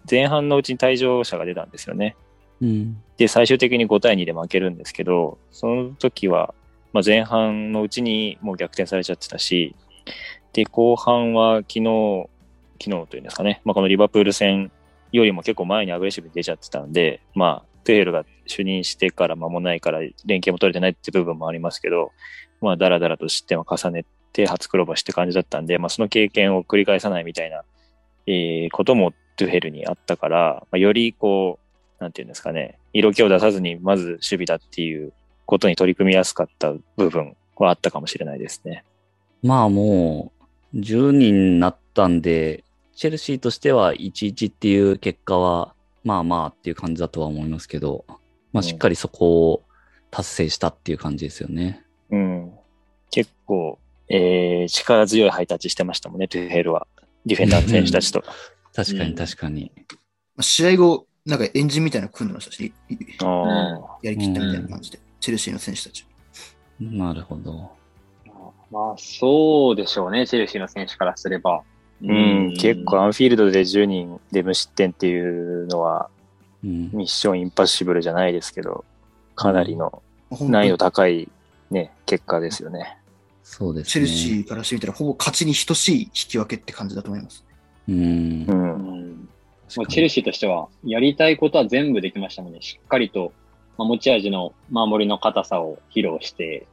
[0.09, 2.17] 前半のうちに退場者が出たんですよね。
[2.61, 3.03] うん。
[3.17, 6.55] で、最終的に5対2で負けるんですけど、その時は、
[6.93, 9.75] まあ、前半のうちにもう逆転されちゃってたし、
[10.53, 12.29] で、後半は昨日、
[12.83, 14.71] 昨日というんですかね、まあ、このリバプール戦
[15.13, 22.13] よりも結構前にアグレッシブに出ちゃってたんで、まあ、トゥヘルが就任してから間もないから連携も取れてないって部分もありますけど、
[22.61, 27.63] まあ、だらだらと失点を重ねて初黒星って感じだったんで、まあ、その経験を繰り返さないみたいな、
[28.27, 31.59] えーこともトゥヘルにあったから、まあ、よりこ
[32.01, 35.13] う、なんていうんですかね、色気を出さずにまず守備だっていう
[35.47, 38.85] ことに取り組みやすかった部分はあったかもしれないですね。
[39.43, 40.33] まあも
[40.73, 45.74] う、10人になったんで、チェルシーとしては1-1っていう結果は、
[46.05, 48.05] まあまあっていう感じだとは思いますけど、
[48.53, 49.65] まあしっかりそこを
[50.11, 51.85] 達成したっていう感じですよね。
[52.11, 52.53] うん。
[53.11, 56.87] 結構、えー、力強いハイタッチしてましたもんね、トゥヘルは。
[57.27, 58.23] ディフェンダーの選手たちと。
[58.75, 59.73] 確かにうん確かに。
[59.77, 59.85] ま
[60.39, 62.73] あ試合後、なんかエンジンみたいなの組んでましたし、
[64.03, 66.07] やりきったみたいな感じで、チェルシーの選手たち。
[66.79, 67.71] なるほど。
[68.71, 71.63] まあ、そうでしょうね、チェルシーの選手からすれば。
[72.07, 76.09] ーうん、結構アンフィールドで10人で無失点っていうのは
[76.65, 76.91] うん。
[76.93, 78.85] ミッションインパッシブルじゃないですけど、
[79.37, 81.29] かなりの難易度に高い
[81.71, 82.97] ね、結果ですよね。
[83.43, 83.91] そうですね。
[83.93, 87.45] チェルシーからしてみたら、ほぼ勝ちに等しい引き分けって感じだと思います。
[87.89, 87.95] うん。
[87.95, 87.99] う。
[87.99, 89.29] うんん
[89.77, 93.33] まあ、チェルシーとしては、やりたいことは全部できましたので、しっかりと、
[93.77, 96.67] まあ、持ち味の守りの硬さを披露して、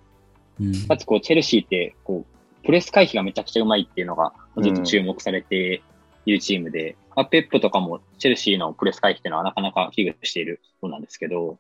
[0.60, 5.82] うんかつこう、チェルシーって、こう、プレス回避がめちゃくちゃうまいっていうのが、ずっと注目されて
[6.26, 11.58] いるチームで、まあ、ペップとかもチェルシーのプレス回避っていうのはなかなか危惧しているそうなんですけど、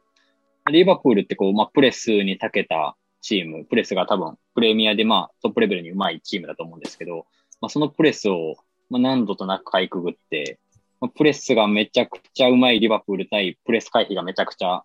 [0.71, 7.25] リバプールってこう、まあ、プレスに長けたチーム、プレスが多分、プレミアでまあ、トップレベルにうまいチームだと思うんですけど、
[7.61, 8.55] まあ、そのプレスを、
[8.89, 10.59] まあ、何度となくかいくぐって、
[11.01, 14.83] まあプレスがめちゃくちゃうまいリバプール対プレス回避がめちゃくちゃ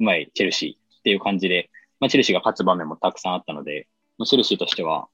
[0.00, 1.70] うまいチェルシーっていう感じで、
[2.00, 5.06] まあ、チェルシーが勝つ場面もたくさんあったので、まあチェルシーとしては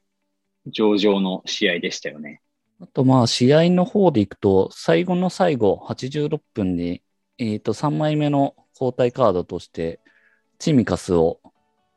[0.70, 2.40] 上々の試合でしたよね。
[2.80, 7.02] あとまあ試合の方でいくと、最後の最後、86分に、
[7.38, 10.00] えっ、と、3枚目の交代カードとして、
[10.58, 11.40] チミカスを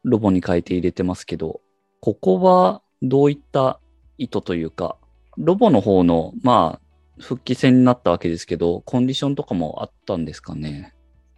[0.04, 1.62] ロボに変えて入れてますけど、
[2.02, 3.80] ここはどういった
[4.18, 4.98] 意図というか、
[5.38, 10.94] ロボの方の、まあ、復帰戦になったわけですけど、コンディションとかもあったんですかね？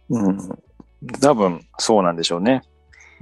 [0.08, 0.38] うん。
[1.20, 2.62] 多分、そうなんでしょうね。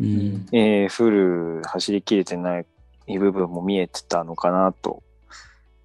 [0.00, 0.46] うん。
[0.52, 2.66] えー、フル走り切れてない
[3.06, 5.02] 部分も見えてたのかなと。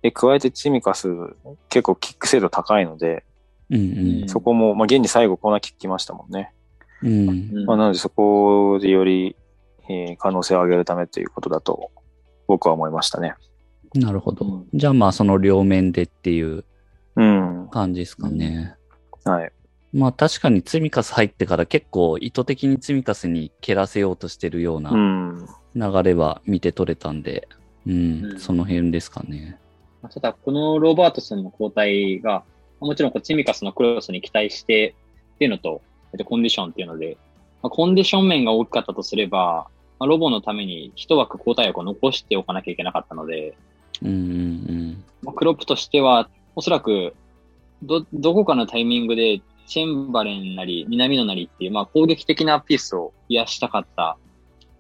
[0.01, 1.09] で、加えてチミカス
[1.69, 3.23] 結構キック精度高いので、
[3.69, 6.51] うんそこも、まあ、現に最後コーナーキック来ましたもんね。
[7.03, 7.29] うん。
[7.29, 7.65] うん。
[7.65, 9.35] まあ、なのでそこでより、
[9.87, 11.91] えー可能性を上げるためということだと
[12.47, 13.35] 僕は思いましたね。
[13.93, 14.45] なるほど。
[14.45, 16.63] うんじゃあまあその両面でっていう
[17.15, 17.67] うん。
[17.71, 18.75] 感じですかね。
[19.23, 19.51] はい。
[19.93, 24.81] まあ確かにツミカス入ってから結構意図的にツミカスに蹴らせようとしてるようう。
[24.81, 27.47] なん流れは見て取れたんで、
[27.87, 29.57] うん、うんその辺ですかね。
[30.01, 32.43] まあただ、このロバートソンの交代が、
[32.79, 34.95] もちろんこうチミカスのクロスに期待して
[35.35, 35.81] っていうのと、
[36.13, 37.17] えっとコンディションっていうので、
[37.61, 39.67] まあ、コンディション面が大きかったとすれば、
[39.99, 43.55] まあ、ロボのために一枠交代枠を残しておかなきゃいけなかったので、
[44.01, 47.13] うんうんまあ、クロップとしては、おそらく、
[47.83, 54.17] ど、どこかのタイミングで、チェンバレンなり、南野なりっていう、まあ、攻撃的なピースを増やしたかった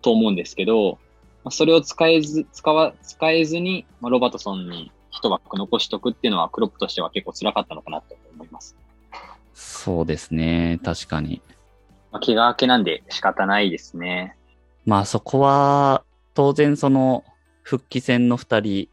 [0.01, 0.99] と思うんですけど、
[1.43, 8.75] まあ、それを使えず、使わ、使えずに、まあ、ロバートソンに一枠残しとくっていうのは、クロップとしては結構辛かったのかなと思います。
[9.53, 10.79] そうですね。
[10.83, 11.41] 確かに。
[12.11, 14.35] まあ、気が明けなんで仕方ないですね。
[14.85, 17.23] まあそこは、当然その
[17.63, 18.89] 復帰戦の二人、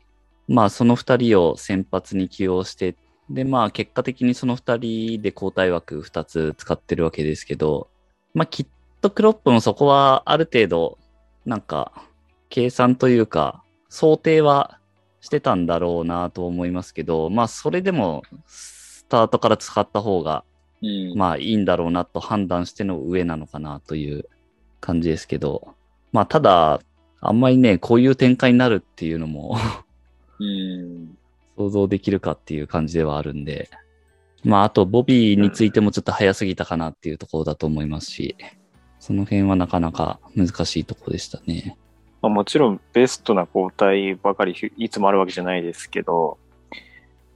[0.48, 2.96] まあその二人を先発に起用して、
[3.30, 7.88] でまあ結果的にその二人で交代枠二つ使ってるわけですけど、
[8.34, 8.66] まあきっ
[9.08, 10.98] とクロップもそこはある程度、
[11.44, 11.92] なんか
[12.48, 14.78] 計算というか、想定は
[15.20, 20.44] してたんだろうなと思いますけど、まあそれでもスタートから使った方が
[20.82, 21.14] うん。
[21.16, 24.28] まあいいんだろうなと判断しての上なのかなという
[24.80, 25.74] 感じですけど、
[26.12, 26.80] まあただ、
[27.20, 29.56] あんまりね、こういう展開になるっていうのも
[30.38, 31.16] うん。
[31.56, 33.70] 想像できるかっていう感じではあるんで、
[34.44, 38.36] まああとボビーについてもちょっと早すぎたかなっていうところだと思いますし、
[39.06, 41.76] その辺はなかなか難しいところでしたね。
[42.22, 46.38] まあ、もちろんベストな交代ばかりいつもあるわけじゃないですけど、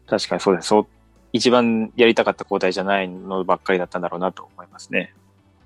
[0.09, 0.67] 確かにそうです。
[0.67, 0.87] そう、
[1.33, 5.15] 一番やりたかった交代じゃないのばっかりだったんだろうなと思いますね。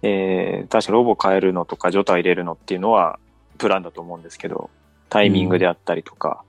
[0.03, 3.19] えー、確かロボ変えるのとかジョタ入れるのっていうのは
[3.57, 4.69] プランだと思うんですけど、
[5.09, 6.45] タイミングであったりとか。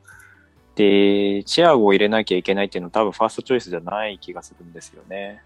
[0.75, 5.41] で、チアゴを入れなきゃいけないっていうのは多分ファーストチョイスじゃない気がするんですよね。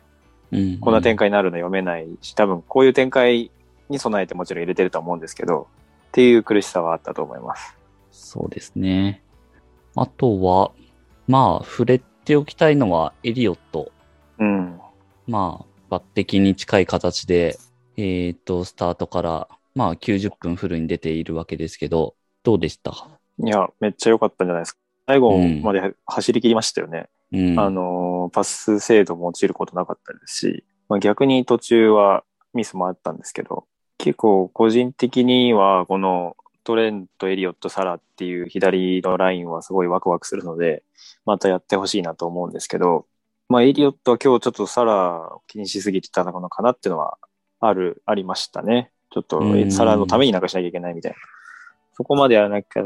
[0.52, 3.52] うん、こんな展開になるの読めないし、多分こういう展開
[3.90, 5.68] に備えてもちろん入れてると思うんですけど、
[6.10, 7.76] っていう苦しさはあったと思います。
[8.12, 9.24] そうですね。
[9.96, 10.72] あとは、
[11.28, 13.92] まあ触れておきたいのはエリオット
[14.40, 14.80] うん。
[15.28, 17.58] まあ、抜擢に近い形で、
[17.98, 22.92] えっ、と、スタートから、まあ、90分フルに出ているわけですけど、どうでした？
[23.38, 24.80] いや、めっちゃ良かったんじゃないですか。
[25.08, 27.10] 最後まで走り切りましたよね。
[27.32, 27.60] うん。
[27.60, 32.24] あのー、パス精度も落ちることなかったですし、まあ、逆に途中は
[32.54, 33.66] ミスもあったんですけど、
[34.00, 40.84] 結構個人的にはこのトレント、エリオット、サラっていう左のラインはすごいワクワクするので、
[41.26, 43.06] またやってほしいなと思うんですけど、
[43.50, 47.18] まあエリオットは今日ちょっとサラを気にしすぎてたのかなっていうのは
[47.60, 48.92] ある、ありましたね。
[49.12, 51.18] ちょっとうんサラのためになんかしなきゃいけないみたいな。
[51.94, 52.84] そこまでやらなきゃ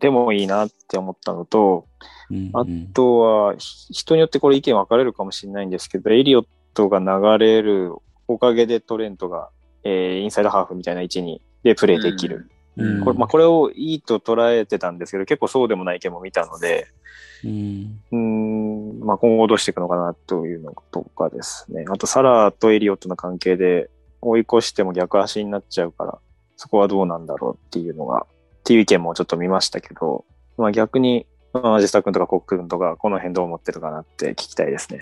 [0.00, 1.86] でもいいなって思ったのと、
[2.30, 7.94] うんあとは、ひ人によってこれ意見分かれるかもしれないんですけど、エリオットが流れる
[8.26, 9.50] おかげでトレントが、
[9.84, 12.36] えーインサイドハーフみたいな位置にでプレイできる。
[12.36, 12.48] うん
[13.04, 16.86] これまあ、これをいいと捉えてたんですけど、結構そうでもない意見も見たので、
[17.44, 18.00] うん。
[18.12, 21.84] うーん、まあ、今後どうしていくのかなというのとかですね。
[21.88, 26.18] あと、サラとエリオットの関係で追い越しても逆足になっちゃうから、
[26.56, 30.24] そこはどうなんだろうっていうのが、っていう意見もちょっと見ましたけど、
[30.56, 34.92] まあ逆に、まあ、ジスタ君とかコック君とか、この辺どう思ってるかなって聞きたいです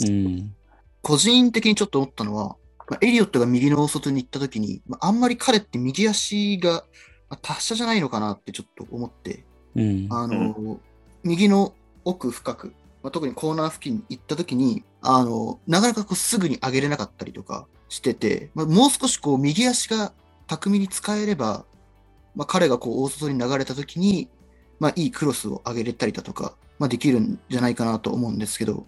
[0.00, 0.08] ね。
[0.08, 0.54] うん。
[1.02, 2.56] 個人的にちょっと思ったのは、
[2.92, 6.84] まあエリオットが右の大外に行った時に、まあ、あんまり彼って右足が
[7.30, 10.08] まあ達者じゃないのかなってちょっと思って、うん。
[10.10, 10.78] あの、
[11.24, 11.72] 右の
[12.04, 20.12] 奥深く、まあ、特にコーナー付近に行った時に、あの、なかなかこうすぐに上げれなかったりとかしてて、まあ、もう少しこう右足が
[20.46, 21.64] 巧みに使えれば、
[22.36, 24.28] まあ、彼がこう大外に流れた時に、
[24.80, 28.84] まあ、いいクロスを上げれたりだとか、まあ、できるんじゃないかなと思うんですけど、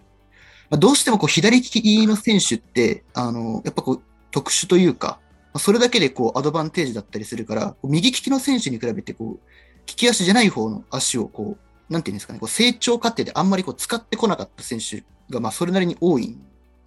[0.69, 4.01] まあ、どうしてもこう左利きの選手って、あの、やっぱこう
[4.31, 5.19] 特殊というか、
[5.53, 9.49] まあそれだけでこうアドバンテージだったりするから、右利きの選手に比べてこう、
[9.87, 11.57] 利き足じゃない方の足をこ
[11.89, 16.39] う、なんていうんですかね、こう成長過程であんまりこう使ってこなかった選手が、まあそれなりに多いんで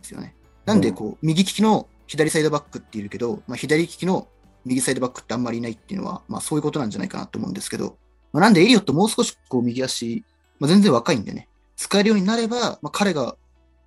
[0.03, 0.35] すよね。
[0.67, 4.29] なんでこう、右利きの左サイドバックっているけど、まあ左利きの
[4.65, 7.97] 右サイドバックってあんまりいないっていうのは、まあそういうことなんじゃないかなと思うんですけど、
[8.33, 10.25] まあ、なんでエリオットもう少しこう右足、
[10.59, 13.37] まあ全然若いんでね、使えるようになれば、まあ彼が、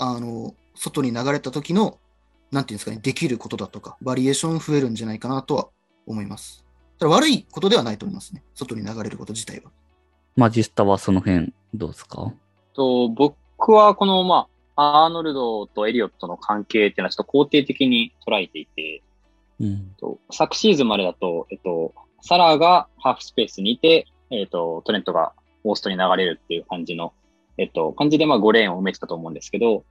[0.04, 2.00] あの、外に流れた時の、
[2.52, 5.68] なんていうんですかね、できることだとか、バリエーション増えるんじゃないかなとは
[6.08, 6.66] 思います。
[6.98, 8.42] ただ悪いことではないと思いますね。
[8.56, 9.70] 外に流れること自体は。
[10.36, 12.34] マジスタはその辺、どうですか？
[12.74, 19.04] と、僕はこの、まあ、アーノルドとエリオットの関係っていうのはちょっと肯定的に捉えていて、
[19.60, 19.96] うん。
[20.00, 25.34] と昨シーズンまでだと、えっと、サラーがハーフスペースにいて、えっと、トレントが
[25.64, 27.14] オーストに流れるっていう感じの、
[27.58, 29.84] えっと、感じでまあ5レーンを埋めてたと思うんですけど、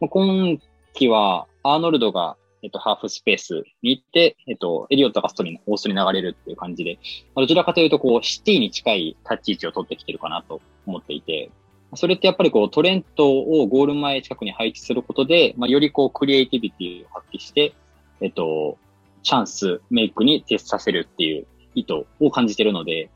[0.00, 0.58] まあ今
[0.94, 6.98] 季はアーノルドが、えっと、ハーフスペースに行って、えっと、エリオットがストに、オーストに流れるっていう感じで、
[7.34, 11.50] まあどちらかというと、こう、シティに近い立ち位置を取ってきてるかなと思っていて、
[11.96, 17.74] それってやっぱりこう、トレントをゴール前近くに配置することで、まあ、よりこう、クリエイティビティを発揮して、
[18.20, 18.78] えっと、
[19.22, 23.10] チャンスメイクに徹させるっていう意図を感じてるので、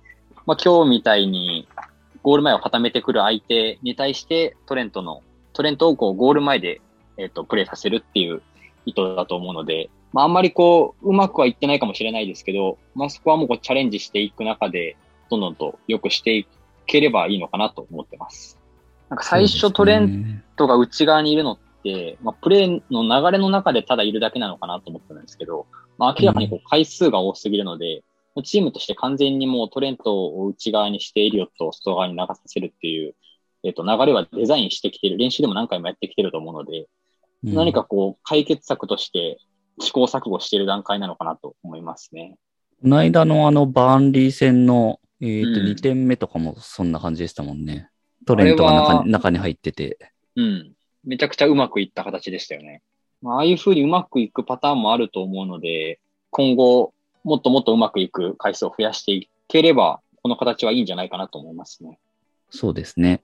[0.46, 1.68] まあ、今日みたいに
[2.24, 5.22] ゴール前を固めてくる相手に対してトレントの、
[5.52, 6.80] トレントをこうゴール前で、
[7.18, 8.42] えっと、プレイさせるっていう
[8.86, 14.96] 意図だと思うので、まあ、あんまりこう、うまくはいってないかもしれないですけど、まあ、そこはもうこうチャレンジしていく中で、
[15.28, 16.46] どんどんと良くしてい
[16.86, 18.58] ければいいのかなと思ってます。
[19.10, 25.66] なんか最初トレントが内側にいるのって、まあ、プレーの流れの中でただいるだけなのかなと思ってたんですけど、
[25.98, 28.02] まあ、明らかにこう回数が多すぎるので、
[28.42, 33.14] チームとして完全にもうトレントを内側にしてエリオットを外側に流させるっていう、
[33.62, 36.86] えっ、と、流れはデザインしてきてる、練習でも何回もやってきてると思うので、
[37.44, 39.38] うん何かこう、解決策として
[39.80, 42.36] 試行錯誤している段階なのかなと思いますね。
[42.80, 47.88] この間のあのバーンリー戦の、えーとうん2点目とかもそんな感じでしたもんね。
[48.26, 49.98] トレントが中に中に入ってて。
[50.36, 50.72] うん。
[51.04, 52.82] めちゃくちゃうまくいった形でしたよね。
[53.20, 56.93] まあ、ああいう風にうまくいくパターンもあると思うので、今後、
[57.24, 61.98] もっともっとうまくいく回数を増やしていければ、この形はいいんじゃないかなと思いますね。
[62.50, 63.22] そうですね。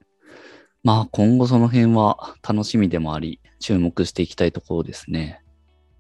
[0.83, 5.43] まあ今後その辺は楽しみでもあり、注目していきたいところですね。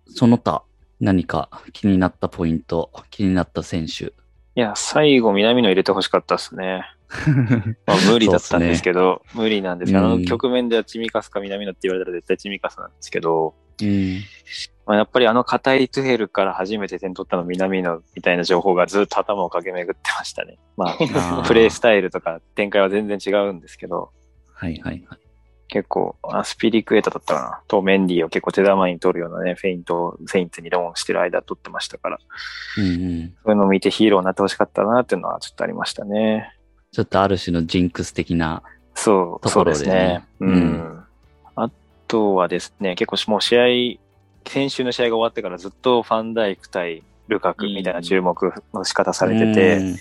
[0.06, 0.64] その他、
[0.98, 4.06] 何か気になったポイント、気になった選手。
[4.06, 4.12] い
[4.54, 6.82] や、最後南野入れてほしかったですね。
[7.86, 14.20] まあ無理だったんですけど、無理なんですけど、あうんの局面ではチミカスか南野って言われたら絶対チミカスなんですけど、うん。
[14.86, 20.58] まあ、やっぱりあの硬いトゥヘルから初めて点取ったの南野みたいな情報がずっと頭を駆け巡ってましたね。
[20.76, 24.10] まあ、プレイスタイルとか展開は全然違うんですけど、
[24.52, 25.18] はいはいはい。
[25.68, 27.62] 結構、あスピリクエータだったかな。
[27.68, 32.18] とメンディーを結構手玉に取るようなね、フェイントをセインツにローンしてる間取ってましたから、
[32.76, 33.34] うんうん。
[33.44, 36.52] そういうのを見てヒーローになってほしかったなっていうのはちょっとありましたね。
[36.90, 38.64] ちょっとある種のジンクス的な。
[38.96, 40.26] そう、そうところでねですね。
[40.40, 40.99] ううん
[42.10, 43.64] とはですね、結構もう試合、
[44.48, 49.96] 先週の試合が終わってからずっとファンダイク対ルカクみたいな注目の仕方されてて、うん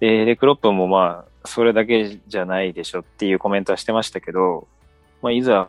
[0.00, 4.66] で、で、クロップもまあ、それだけじゃないでしょっていうコメントはしてましたけど、
[5.22, 5.68] まあ、いざ、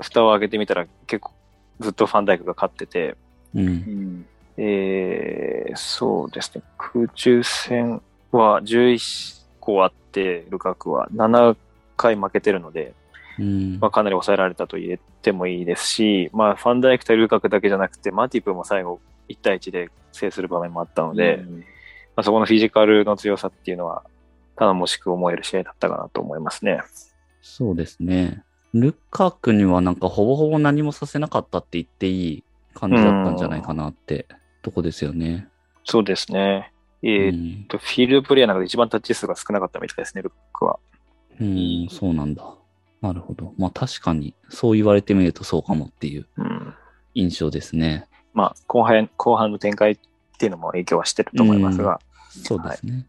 [0.00, 1.32] 蓋を開けてみたら結構
[1.80, 3.16] ずっとファンダイクが勝ってて、
[3.54, 3.66] うん。
[3.66, 4.26] うん。
[4.56, 8.02] えー、そうですね、空中戦
[8.32, 11.56] は11個あって、ルカクは7
[11.96, 12.94] 回負けてるので、
[13.38, 21.64] うんまあ、かなり抑えられたと言ってもいいですし、まあ、ファンダイク対ルカクだけじゃなくて、マティプも最後1対1で制する場面もあったので、うんま
[22.16, 24.02] あ、そこのフィジカルの強さっていうのは、
[24.56, 26.80] 頼もしく思える試合だったかなと思いますね。
[27.42, 28.42] そうですね。
[28.74, 34.26] ルカクにはなんかほぼほぼ何もさせなかったって言っていい感じだったんじゃないかなって
[34.62, 35.48] とこですよね。
[35.84, 36.72] そうですね。
[37.02, 40.78] えーっうんと、フィールドプレイヤーの中で一番タッチ数が少なかったみたいですね、ルカクは。
[41.40, 42.42] うん、そうなんだ。
[43.00, 43.54] なるほど。
[43.58, 46.74] まあ確かに、そう言われてみるとそうかもっていううん。
[47.14, 48.08] 印象ですね。
[48.32, 49.98] まあ、後半、後半の展開っ
[50.38, 52.00] ていうのも影響はしてると思いますが。
[52.30, 52.92] そうですね。
[52.92, 53.06] うん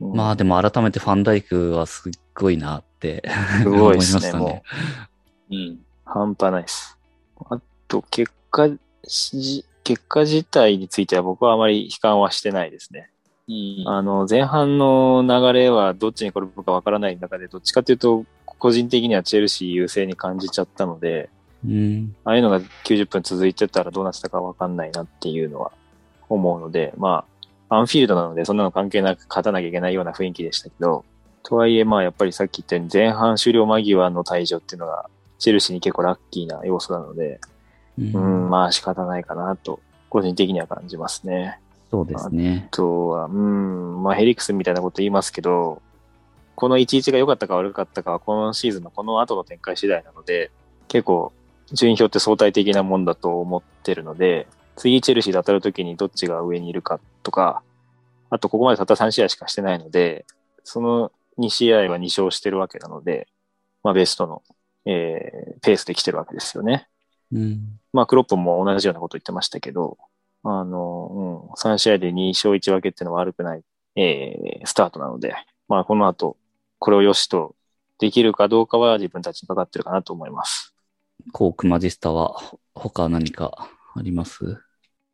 [0.00, 3.28] まあでも改めてファンダイクはすっごいなって
[3.62, 4.62] すごいですね、 思いましたも
[5.50, 5.54] う。
[5.56, 5.78] うん。
[6.04, 6.96] 半端ないです。
[7.50, 8.68] あと、結果
[9.04, 13.10] し、結果自体については僕はあまり悲観はしてないですね。
[13.48, 13.88] うん。
[13.88, 18.24] あの、前半の流れはどっちに転ぶかわからない中で、どっちかというと、
[18.58, 21.30] 個人的にはチェルシー優勢に感じちゃったので、
[21.64, 22.16] うん。
[22.24, 25.72] ああいうのが90分続いてたらどうなってたかわかんないなっていうのは
[26.28, 27.24] 思うので、ま
[27.68, 31.04] あ、アンフィールドなのでそんなの関係なく勝たなきゃいけないような雰囲気でしたけど、
[31.42, 37.40] とはいえまあやっぱりさっき言ったように前半終了間際の退場っていうのがチェルシーに結構ラッキーな要素なので、
[37.98, 41.58] うんうん、まあ仕方ないかなと、個人的には感じますね。
[41.90, 42.76] そうですねあ。
[42.76, 45.82] とは、うん、まあヘリクスみたいなこと言いますけど、
[46.58, 50.50] この1-1が良かったか悪かったかは、このシーズンのこの後の展開次第なので、
[50.88, 51.32] 結構、
[51.70, 57.62] 順位表って相対的なもんだと思ってるので、次チェルシーで当たるときにどっちが上にいるかとか、
[58.28, 60.26] あとここまでたった3試合しかしてないので、
[60.64, 63.28] その2試合は2勝してるわけなので、
[63.84, 64.42] まあベストの、
[64.84, 66.88] えーペースで来てるわけですよね。
[67.30, 67.78] うん。
[67.92, 69.96] まあ、クロップも同じようなこと言ってましたけど、
[70.42, 73.62] あの、うん、3試合で2勝1分けっていうのは悪くない、
[73.94, 75.36] えースタートなので、
[75.68, 76.37] まあ、この後、
[76.78, 77.54] これを良しと
[77.98, 80.74] できるかどうかは自分たちにかかってるかなと思います。
[81.32, 84.38] コークマジスタはほ他何かあります？
[84.44, 84.56] そ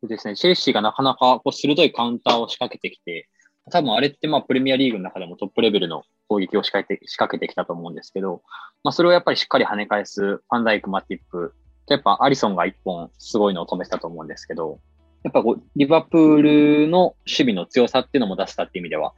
[0.03, 0.35] うですね。
[0.35, 3.27] チェルシーがなかなかこう鋭いカウンターを仕掛けてきて、
[3.71, 8.43] 多分あれってまあプレミアリーグの中でもトップレベルの攻撃を仕掛けて仕掛けてきたと思うんですけど、
[8.83, 11.55] まあそれをやっぱりしっかり跳ね返すファンダイク、マティップ、
[11.87, 14.79] やっぱアリソンが一本すごいのを止めてたと思うんですけど、
[15.23, 16.41] やっぱこうリバプー
[16.83, 19.13] ルの守備の強さっていうのも出したっていう意味では、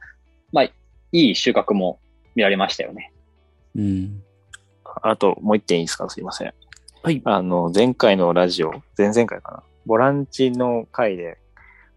[0.52, 0.72] まあい
[1.12, 2.00] い収穫も
[2.38, 3.12] 見られましたよね。
[3.74, 4.22] うん。
[5.02, 6.08] あと、もう一点いいですか？
[6.08, 6.54] すいません。
[7.02, 7.20] はい。
[7.24, 9.62] あの、前回のラジオ、前々回かな。
[9.86, 11.38] ボランチの回で、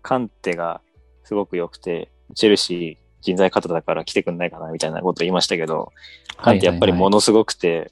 [0.02, 0.82] カンテが
[1.24, 5.92] すごく良くて、チェルシー人材方だから来てくんないかなみたいなこと言いましたけど、
[6.38, 7.92] カンテやっぱりものすごくて、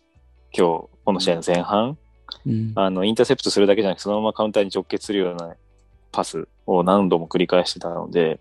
[0.52, 2.00] 今日、この試合の前半、
[2.48, 5.56] うんあの、インターセプトするだけじゃなくて、そのままカウンターに直結するような
[6.12, 8.40] パスを何度も繰り返してたので、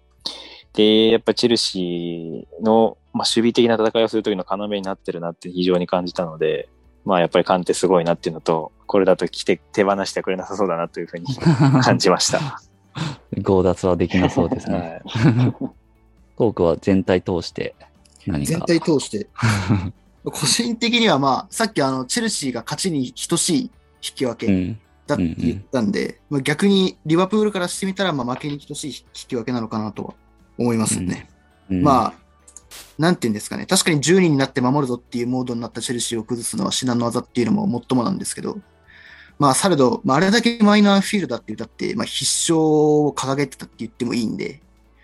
[0.74, 6.68] で、やっぱチェルシーの、まあ、守備的な戦いをするときの要になってるなって非常に感じたので、
[7.04, 11.26] まあやっぱりカンテすごいなっていうのと、これだと来て手放してくれなさそうだなというふうに
[11.82, 12.60] 感じました。
[13.44, 15.00] 強奪はできなそうですね。
[15.04, 15.52] はい。
[16.36, 17.74] トークは全体通して
[18.26, 18.52] 何か。
[18.52, 19.26] 全体通して。
[20.24, 23.70] 個人的にはまあ、さっきあの、チェルシーが勝ちに等しい引
[24.14, 24.80] き分けうん。
[25.06, 30.14] だって言ったんで、まあ、逆にリバプールからしてみたら、まあ負けに等しい引き分けなのかなとは
[30.58, 31.28] 思いますね。
[31.70, 32.28] うんまあ、
[32.98, 33.66] なんていうんですかね。
[33.66, 38.58] 確かに10人になって守るぞっていうモードになったチェルシーを崩すのは至難の技っていうのももっともなんですけど、
[39.38, 44.60] まあ、されど、まあ、あれだけマイナーフィールドだって言ったって、まあ、必勝を掲げてたって言ってもいいんで、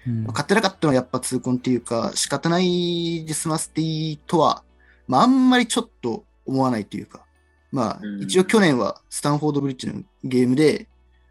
[0.07, 4.64] うんまあ勝ってなかったのはやっぱ痛恨っていうか、仕方ないで済ませていいとは、
[5.07, 7.24] まあ、あんまりちょっと思わないというか、
[7.70, 10.88] まあう、ん一応去年はスタンフォードブリッジのゲームで、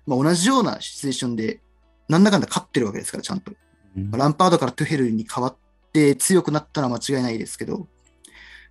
[0.07, 1.59] まあ、同じようなシチュエーションで、
[2.07, 3.51] なんだかんだ勝ってるわけですから、ちゃんと。
[3.97, 5.55] うんまあランパードからトゥヘルに変わっ
[5.91, 7.87] て強くなったのは間違いないですけど、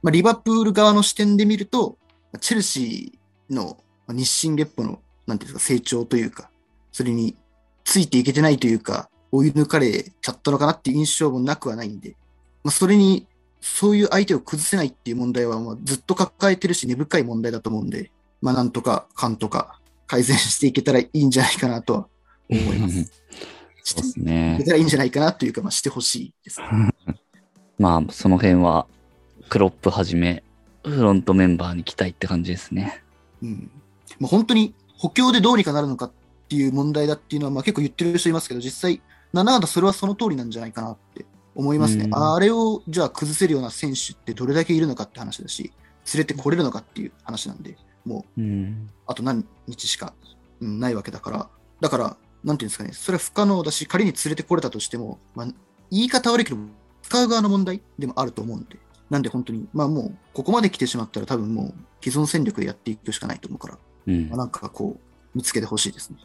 [0.03, 1.97] まあ、リバプール側の視点で見ると、
[2.33, 6.51] まあチェルシーのまあ日進月歩の、なんていうんですか、成長というか、
[6.91, 7.37] それに
[7.85, 12.17] ついていけてないというか、追い抜かれちゃったのかなっていう印象もなくはないんで、
[12.63, 13.27] まあ、それに、
[13.61, 18.11] そういう相手を崩せないっていう問題は、まあずっと抱えてるし、根深い問題だと思うんで、
[18.41, 22.09] まあ、なんとか、かんとか、改善していけたらいいんじゃないかなとは
[22.51, 23.23] 思います。
[23.83, 26.61] そうですいねいいんじゃないかなというか、まあ、してほしいです。
[27.79, 28.87] まあ、その辺は、
[29.49, 30.45] クロップはじめ、
[30.85, 33.03] フロントメンバーに期待って感じですね。
[33.43, 33.71] うん。
[34.19, 36.13] もう本当に補強でどうにかなるのかっ
[36.49, 39.01] ていう問題だっていうのは、まあ結構言ってる人いますけど、実際、
[39.33, 41.25] なんだかんだそれはその通りなんじゃないかなって
[41.55, 42.05] 思いますね。
[42.05, 45.73] うんあれをじゃあ崩せるような選手ってどれだけいるのかって話だし、
[46.15, 48.91] 連れてこれるのかっていう話なんで、もううん。
[49.07, 50.15] あと何日しか、
[50.61, 51.49] うん、ないわけだから、
[51.81, 55.47] だから、なんていうんですかね、それは不可能だし、仮に連れてこれたとしても、まあ、
[55.91, 56.59] 言い方悪いけど、
[57.03, 58.79] 使う側の問題でもあると思うんで、
[59.11, 64.29] なんで本当に、まあもう、ここまで来てしまったら多分もう、既存戦力でやっていくしかないと思うから、うん。
[64.29, 66.17] まあ、なんかこう、見つけてほしいですね。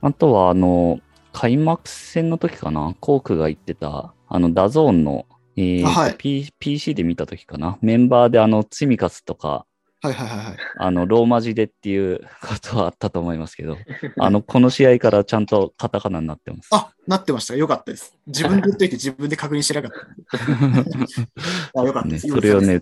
[0.00, 1.00] あとは、あの、
[1.32, 6.14] 開幕戦の時かな、コークが言ってた、あの、 DAZN の、えーあはい。
[6.16, 9.66] P、PC で見た時かな、メンバーであの、ツミカスとか、
[10.02, 10.56] はいはいはいはい。
[10.78, 13.78] あの、ローマ字でっていうことはあったと思いますけど、
[14.18, 16.68] あの、この試合からちゃんとカタカナになってます。
[16.72, 17.56] あ、なってました。
[17.56, 18.16] よかったです。
[18.26, 19.90] 自分で言っといて自分で確認してなかっ
[21.74, 21.80] た。
[21.80, 22.28] あ、よかったね、です。
[22.28, 22.80] それをね、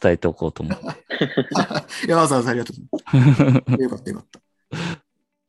[0.00, 0.86] 伝えておこうと思って。
[2.06, 3.82] いや、わざわざありがとう。
[3.82, 4.40] よかったよかった。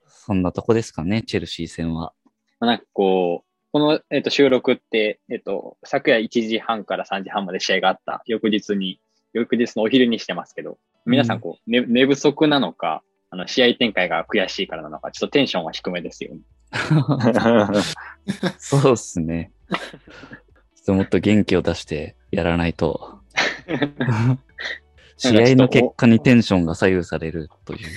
[0.06, 2.14] そんなとこですかね、チェルシー戦は。
[2.60, 9.00] まあ、なんかこう、この、えっと収録って、えっと、昨夜1時半から3時半まで試合があった翌日に、
[9.38, 16.42] 翌日のお昼にしてますけど、皆さんこう、寝寝不足なのか、あの、試合展開が悔しいからなのか、ちょっとテンションは低めですよね。
[18.58, 19.52] そうっすね。
[19.70, 23.20] ちょっともっと元気を出してやらないと。
[25.18, 27.80] 試合の結果にテンションが左右されるという。
[27.86, 27.88] い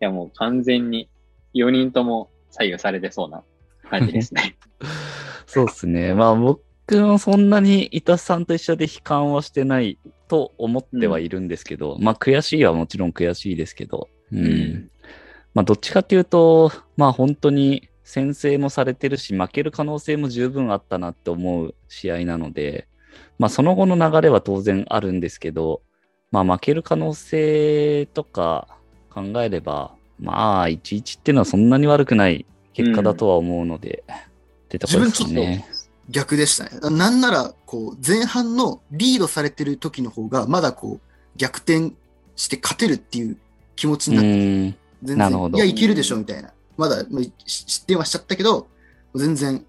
[0.00, 1.10] や、もう完全に
[1.54, 3.42] 4人とも左右されてそうな
[3.90, 4.56] 感じですね。
[5.46, 6.14] そうっすね。
[6.14, 6.62] まあ僕
[6.96, 14.46] もそんなに伊田さんと一緒で悲観はしてないと思ってはいるんですけど、まあ悔しいはもちろん悔しいですけど、うん。
[14.46, 14.90] うん
[15.54, 22.86] まあどっちかっていうと、まあ本当に先制もされてるし、負ける可能性も十分あったなって思う試合なので、
[23.38, 25.82] まあその後の流れは当然あるんですけど、
[26.30, 28.68] まあ負ける可能性とか
[29.10, 35.66] 考えれば、まあ1-1っていうのはそんなに悪くない結果だとは思うので、ってとこですかね。
[36.08, 36.96] 逆でしたね。
[36.96, 41.92] なんなら、こう、前半のリードされてる時の方が、まだこう、逆転
[42.36, 43.36] して勝てるっていう
[43.76, 44.24] 気持ちうになっ
[44.72, 44.78] て。
[45.02, 46.52] 全然、いや、いけるでしょ、みたいな。
[46.76, 47.04] まだ、
[47.46, 48.68] 失点はしちゃったけど、
[49.14, 49.64] 全然、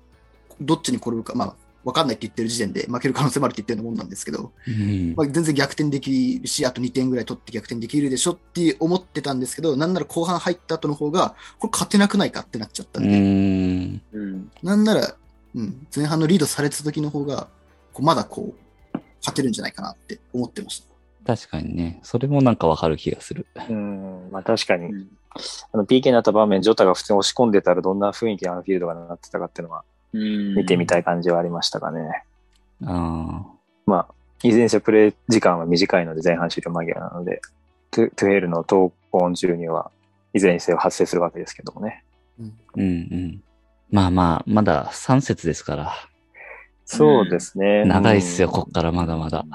[0.61, 14.51] どっちに転ぶか、まあ、わかんないって言ってる時点で負ける可能性もあるって言ってるようなもんなんですけど、うんまあ、全然逆転できるし、あと2点ぐらい取って逆転できるでしょって思ってたんですけど、なんなら後半入った後の方が、これ勝てなくないかってなっちゃったうんで、ん。
[14.61, 15.15] なんなら、
[15.55, 17.47] うん、前半のリードされてた時の方が、
[17.93, 20.89] こうまだこう、勝てるんじゃないかなって思ってました。
[21.25, 21.99] 確かにね。
[22.03, 23.45] それもなんかわかる気がする。
[23.69, 25.09] うん、まあ確かに、うん
[25.71, 29.83] あの PK になった場面、ジョタが普通に押し込んでたらどんな雰囲気でアンフィールドがなってたかっていうのは
[30.13, 32.23] うん見てみたい感じはありましたかね。
[32.85, 33.45] あ
[33.85, 37.41] まあ、いずれにせよプレイ時間は短いので前半終了間際なので、
[37.91, 39.91] トゥトゥヘルの投稿注入は
[40.33, 42.03] いずれにせよ発生するわけですけどもね。
[42.39, 42.43] あ。
[42.75, 43.43] うんうん。
[43.91, 45.93] まあまあ、まだ3節ですから。
[46.85, 47.85] そうですね。
[47.85, 49.45] 長いっすよ、うんこっからまだまだ。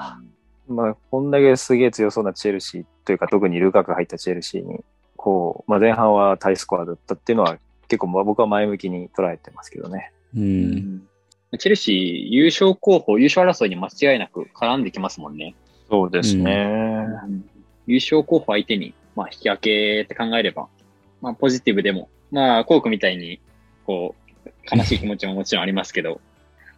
[0.67, 4.79] まあ、こんだけすげえ強そうなチェルシーというか、特にルカク入ったチェルシーに、
[5.15, 7.57] こう、まあ前半はタイスコアだったっていうのは、
[7.87, 10.11] 結構まあ僕は前向きに捉えてますけどね。
[10.35, 10.39] う。
[10.39, 11.07] うんん
[11.57, 11.95] チェルシー
[12.33, 15.55] 優勝候補、優勝争いに間違いなく絡んできますもんね。
[15.89, 17.05] そうですね。
[17.87, 20.67] 優勝候補相手に、まあ、引き分けって考えれば、
[21.21, 23.39] まあ、ポジティブでも、まあ、コークみたいに、
[23.85, 24.24] こう、
[24.71, 26.21] 悲しい気持ちももちろんありますけど、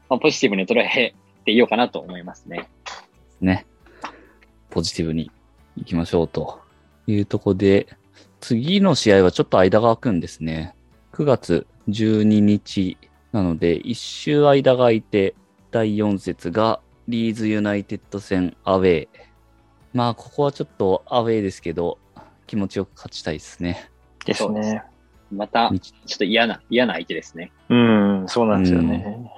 [0.10, 1.14] まあ、ポジティブに捉え
[1.46, 2.70] ていようかなと思いますね。
[3.42, 3.66] ね。
[4.70, 5.32] ポジティブに
[5.76, 6.60] 行きましょうと
[7.08, 7.88] いうところで、
[8.40, 10.76] 次の試合はちょっと間が空くんですね。
[11.14, 12.98] 9月12日
[13.32, 15.36] なので、一周間が空いて、
[15.72, 19.08] 第4節がリーズユナイテッド戦アウェー。
[19.94, 21.98] まあ、ここはちょっとアウェーですけど、
[22.46, 23.90] 気持ちよく勝ちたいですね。
[24.26, 24.84] ですね。
[25.32, 27.52] また、ちょっと嫌な、嫌な相手ですね。
[27.70, 29.32] うん、そうなんですよね。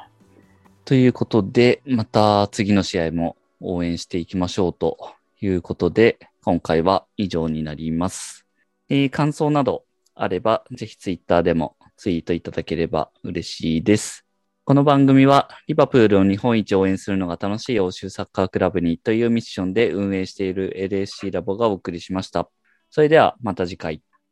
[0.86, 4.98] ということで、また次の試合も応援していきましょうと
[5.42, 8.46] いうことで、今回は以上になります。
[8.90, 9.86] えー感想など
[10.16, 14.26] あれば、ぜひツイッターでもツイートいただければ嬉しいです。
[14.66, 22.50] この番組は、リバプールを日本一応援するのが楽しい欧州サッカークラブにというミッションで運営している LSC ラボがお送りしました。
[22.90, 24.02] それではまた次回。